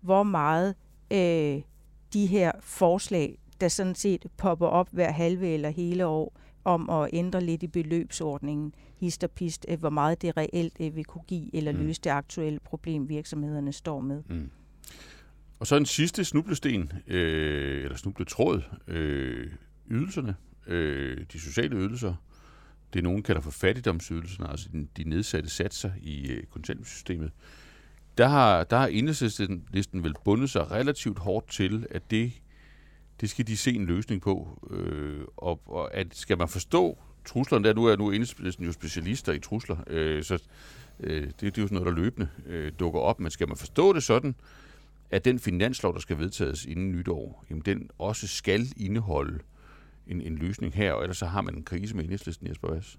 [0.00, 0.74] hvor meget
[1.10, 1.62] øh,
[2.12, 6.32] de her forslag, der sådan set popper op hver halve eller hele år,
[6.64, 10.96] om at ændre lidt i beløbsordningen, hist og pist, øh, hvor meget det reelt øh,
[10.96, 11.78] vil kunne give eller Mm.
[11.78, 14.22] løse det aktuelle problem, virksomhederne står med.
[14.28, 14.50] Mm.
[15.60, 19.50] Og så en sidste snublesten, øh, eller snubletråd, øh,
[19.90, 20.34] ydelserne,
[20.66, 22.14] øh, de sociale ydelser.
[22.94, 27.30] Det nogen kalder for fattigdomsydelserne, altså de, de nedsatte satser i øh, kontanthjælpssystemet.
[28.18, 32.32] Der har, der har enhedslisten listen vel bundet sig relativt hårdt til, at det,
[33.20, 34.58] det skal de se en løsning på.
[34.70, 39.32] Øh, og, og at, skal man forstå truslerne der, nu er nu enhedslisten jo specialister
[39.32, 40.42] i trusler, øh, så
[41.00, 43.56] øh, det, det er jo sådan noget, der løbende øh, dukker op, men skal man
[43.56, 44.34] forstå det sådan,
[45.10, 49.38] at den finanslov, der skal vedtages inden nytår, jamen den også skal indeholde
[50.06, 52.98] en, en løsning her, og ellers så har man en krise med enhedslisten, Jesper Vass.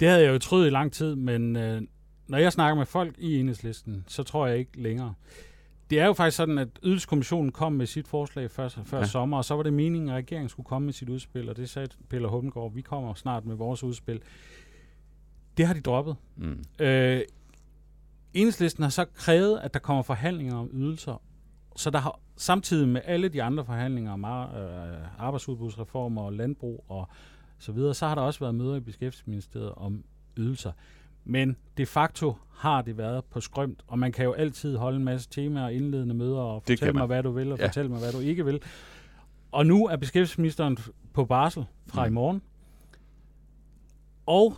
[0.00, 1.82] Det havde jeg jo troet i lang tid, men øh,
[2.26, 5.14] når jeg snakker med folk i enhedslisten, så tror jeg ikke længere.
[5.90, 9.04] Det er jo faktisk sådan, at Ydelseskommissionen kom med sit forslag før, før Ja.
[9.06, 11.70] sommer, og så var det meningen, at regeringen skulle komme med sit udspil, og det
[11.70, 14.20] sagde Peter Hummelgaard, vi kommer snart med vores udspil.
[15.56, 16.16] Det har de droppet.
[16.36, 16.64] Mm.
[16.80, 17.20] Øh,
[18.34, 21.22] enhedslisten har så krævet, at der kommer forhandlinger om ydelser,
[21.76, 27.08] så der har samtidig med alle de andre forhandlinger om øh, arbejdsudbudsreformer og landbrug og
[27.58, 30.04] så videre, så har der også været møder i Beskæftigelsesministeriet om
[30.36, 30.72] ydelser.
[31.24, 35.04] Men de facto har det været på skrømt, og man kan jo altid holde en
[35.04, 37.66] masse temaer og indledende møder og fortælle mig, hvad du vil, og Ja.
[37.66, 38.62] fortælle mig, hvad du ikke vil.
[39.52, 40.78] Og nu er beskæftigelsesministeren
[41.12, 42.08] på barsel fra Mm.
[42.10, 42.12] mm.
[42.12, 42.42] i morgen.
[44.26, 44.54] Og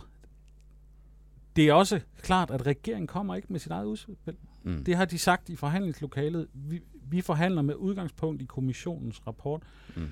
[1.55, 4.15] det er også klart, at regeringen kommer ikke med sit eget udspil.
[4.63, 4.83] Mm.
[4.83, 6.47] Det har de sagt i forhandlingslokalet.
[6.53, 9.63] Vi, vi forhandler med udgangspunkt i kommissionens rapport.
[9.95, 10.07] Mm.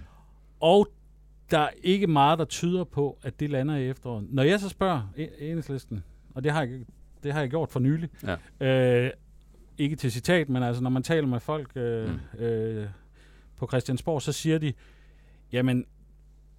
[0.60, 0.88] Og
[1.52, 4.28] der er ikke meget, der tyder på, at det lander i efteråret.
[4.30, 6.04] Når jeg så spørger E- enhedslisten,
[6.36, 6.80] og det har jeg,
[7.24, 8.10] det har jeg gjort for nylig,
[8.60, 9.06] Ja.
[9.06, 9.12] øh,
[9.78, 12.20] ikke til citat, men altså når man taler med folk øh, Mm.
[12.34, 12.40] mm.
[12.46, 12.88] øh,
[13.58, 14.74] på Christiansborg, så siger de,
[15.52, 15.86] jamen,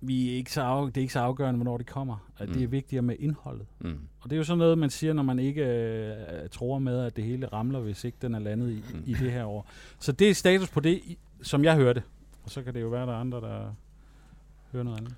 [0.00, 2.28] vi er ikke så af, det er ikke så afgørende, hvornår det kommer.
[2.38, 2.54] At Mm.
[2.54, 3.66] Det er vigtigere med indholdet.
[3.80, 3.98] Mm.
[4.20, 7.16] Og det er jo sådan noget, man siger, når man ikke øh, tror med, at
[7.16, 9.02] det hele ramler, hvis ikke den er landet i, Mm.
[9.06, 9.66] i det her år.
[9.98, 11.00] Så det er status på det,
[11.42, 12.02] som jeg hørte.
[12.44, 13.74] Og så kan det jo være, der er andre, der
[14.72, 15.14] hører noget andet.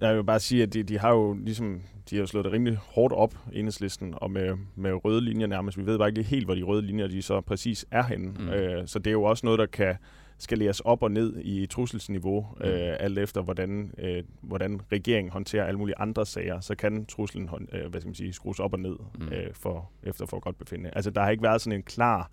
[0.00, 1.80] Jeg vil bare sige, at de, de har jo ligesom,
[2.10, 5.78] de har jo slået det rimelig hårdt op, enhedslisten, og med, med røde linjer nærmest.
[5.78, 8.34] Vi ved bare ikke helt, hvor de røde linjer de så præcis er henne.
[8.38, 8.48] Mm.
[8.48, 9.94] Øh, så det er jo også noget, der kan
[10.38, 12.66] skaleres op og ned i trusselsniveau, Mm.
[12.66, 17.50] øh, alt efter hvordan, øh, hvordan regeringen håndterer alle mulige andre sager, så kan truslen
[17.72, 19.28] øh, hvad skal man sige, skrues op og ned mm.
[19.28, 20.90] øh, for, efter for godt befinde.
[20.92, 22.30] Altså der har ikke været sådan en klar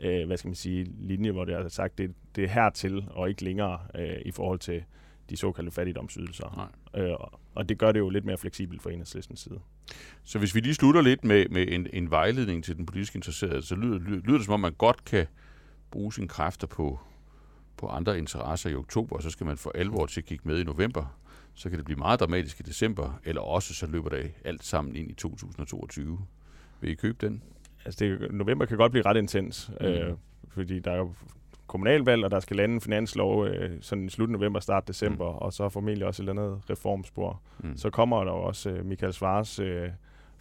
[0.00, 3.28] øh, hvad skal man sige, linje, hvor det er sagt, det, det er hertil og
[3.28, 4.84] ikke længere øh, i forhold til
[5.30, 6.68] de såkaldte fattigdomsydelser.
[6.94, 7.04] Nej.
[7.06, 9.60] Øh, og- og det gør det jo lidt mere fleksibelt fra enhedslistens side.
[10.24, 13.62] Så hvis vi lige slutter lidt med, med en, en vejledning til den politisk interesserede,
[13.62, 15.26] så lyder, lyder, lyder det som om, man godt kan
[15.90, 17.00] bruge sine kræfter på,
[17.76, 20.60] på andre interesser i oktober, og så skal man for alvor til at kigge med
[20.60, 21.18] i november.
[21.54, 24.96] Så kan det blive meget dramatisk i december, eller også så løber det alt sammen
[24.96, 26.18] ind i 2022.
[26.80, 27.42] Vil I købe den?
[27.84, 29.86] Altså det, november kan godt blive ret intens, Mm.
[29.86, 29.92] mm.
[29.92, 30.16] øh,
[30.48, 31.14] fordi der er jo
[31.74, 35.38] kommunalvalg, og der skal lande en finanslov øh, sådan i slut november, start december, mm.
[35.38, 37.40] og så formentlig også et eller andet reformspor.
[37.58, 37.76] Mm.
[37.76, 39.88] Så kommer der også øh, Michael Svars øh,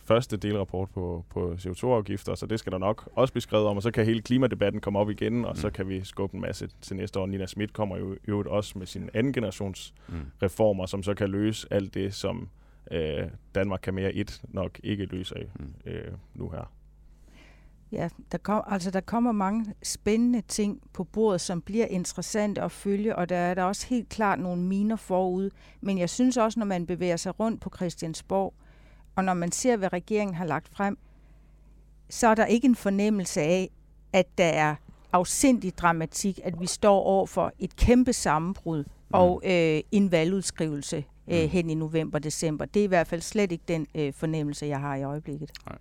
[0.05, 3.83] første delrapport på, på CO2-afgifter, så det skal der nok også blive skrevet om, og
[3.83, 5.55] så kan hele klimadebatten komme op igen, og mm.
[5.55, 7.25] så kan vi skubbe en masse til næste år.
[7.25, 10.15] Nina Schmidt kommer jo i øvrigt også med sin anden generations Mm.
[10.43, 12.49] reformer, som så kan løse alt det, som
[12.91, 13.23] øh,
[13.55, 15.73] Danmark kan mere et nok ikke løser Mm.
[15.85, 16.71] øh, nu her.
[17.93, 22.71] Ja, der, kom, altså, der kommer mange spændende ting på bordet, som bliver interessante at
[22.71, 25.49] følge, og der er der også helt klart nogle miner forud.
[25.81, 28.53] Men jeg synes også, når man bevæger sig rundt på Christiansborg,
[29.15, 30.97] og når man ser, hvad regeringen har lagt frem,
[32.09, 33.69] så er der ikke en fornemmelse af,
[34.13, 34.75] at der er
[35.11, 38.89] afsindig dramatik, at vi står over for et kæmpe sammenbrud mm.
[39.09, 41.49] og øh, en valgudskrivelse øh, mm.
[41.49, 42.65] hen i november-december.
[42.65, 45.51] Det er i hvert fald slet ikke den øh, fornemmelse, jeg har i øjeblikket.
[45.65, 45.77] Nej.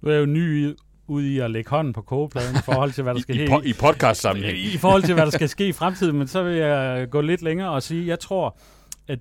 [0.00, 0.74] Nu er jeg jo ny
[1.06, 3.70] ude i at lægge hånden på kogepladen i forhold til, hvad der skal I, i,
[3.70, 4.58] I podcast sammenhæng.
[4.58, 7.20] I, I forhold til, hvad der skal ske i fremtiden, men så vil jeg gå
[7.20, 8.56] lidt længere og sige, jeg tror,
[9.08, 9.18] at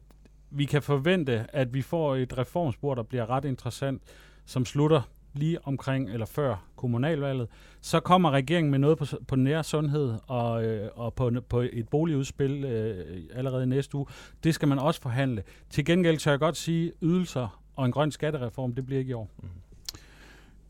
[0.52, 4.02] vi kan forvente, at vi får et reformspor, der bliver ret interessant,
[4.46, 5.02] som slutter
[5.34, 7.48] lige omkring eller før kommunalvalget.
[7.82, 11.90] Så kommer regeringen med noget på, på nær sundhed og, øh, og på, på et
[11.90, 14.06] boligudspil øh, allerede næste uge.
[14.44, 15.44] Det skal man også forhandle.
[15.70, 19.14] Til gengæld tør jeg godt sige, ydelser og en grøn skattereform, det bliver ikke i
[19.14, 19.30] år.
[19.42, 19.50] Mm.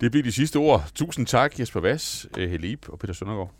[0.03, 0.91] Det bliver de sidste ord.
[0.95, 3.51] Tusind tak, Jesper Vass, øh, Helib og Peter Søndergaard.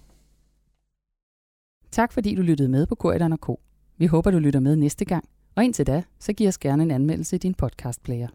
[1.92, 3.48] Tak fordi du lyttede med på Korridoren K.
[3.98, 5.30] Vi håber, du lytter med næste gang.
[5.56, 8.28] Og indtil da, så giv os gerne en anmeldelse i din podcastplayer.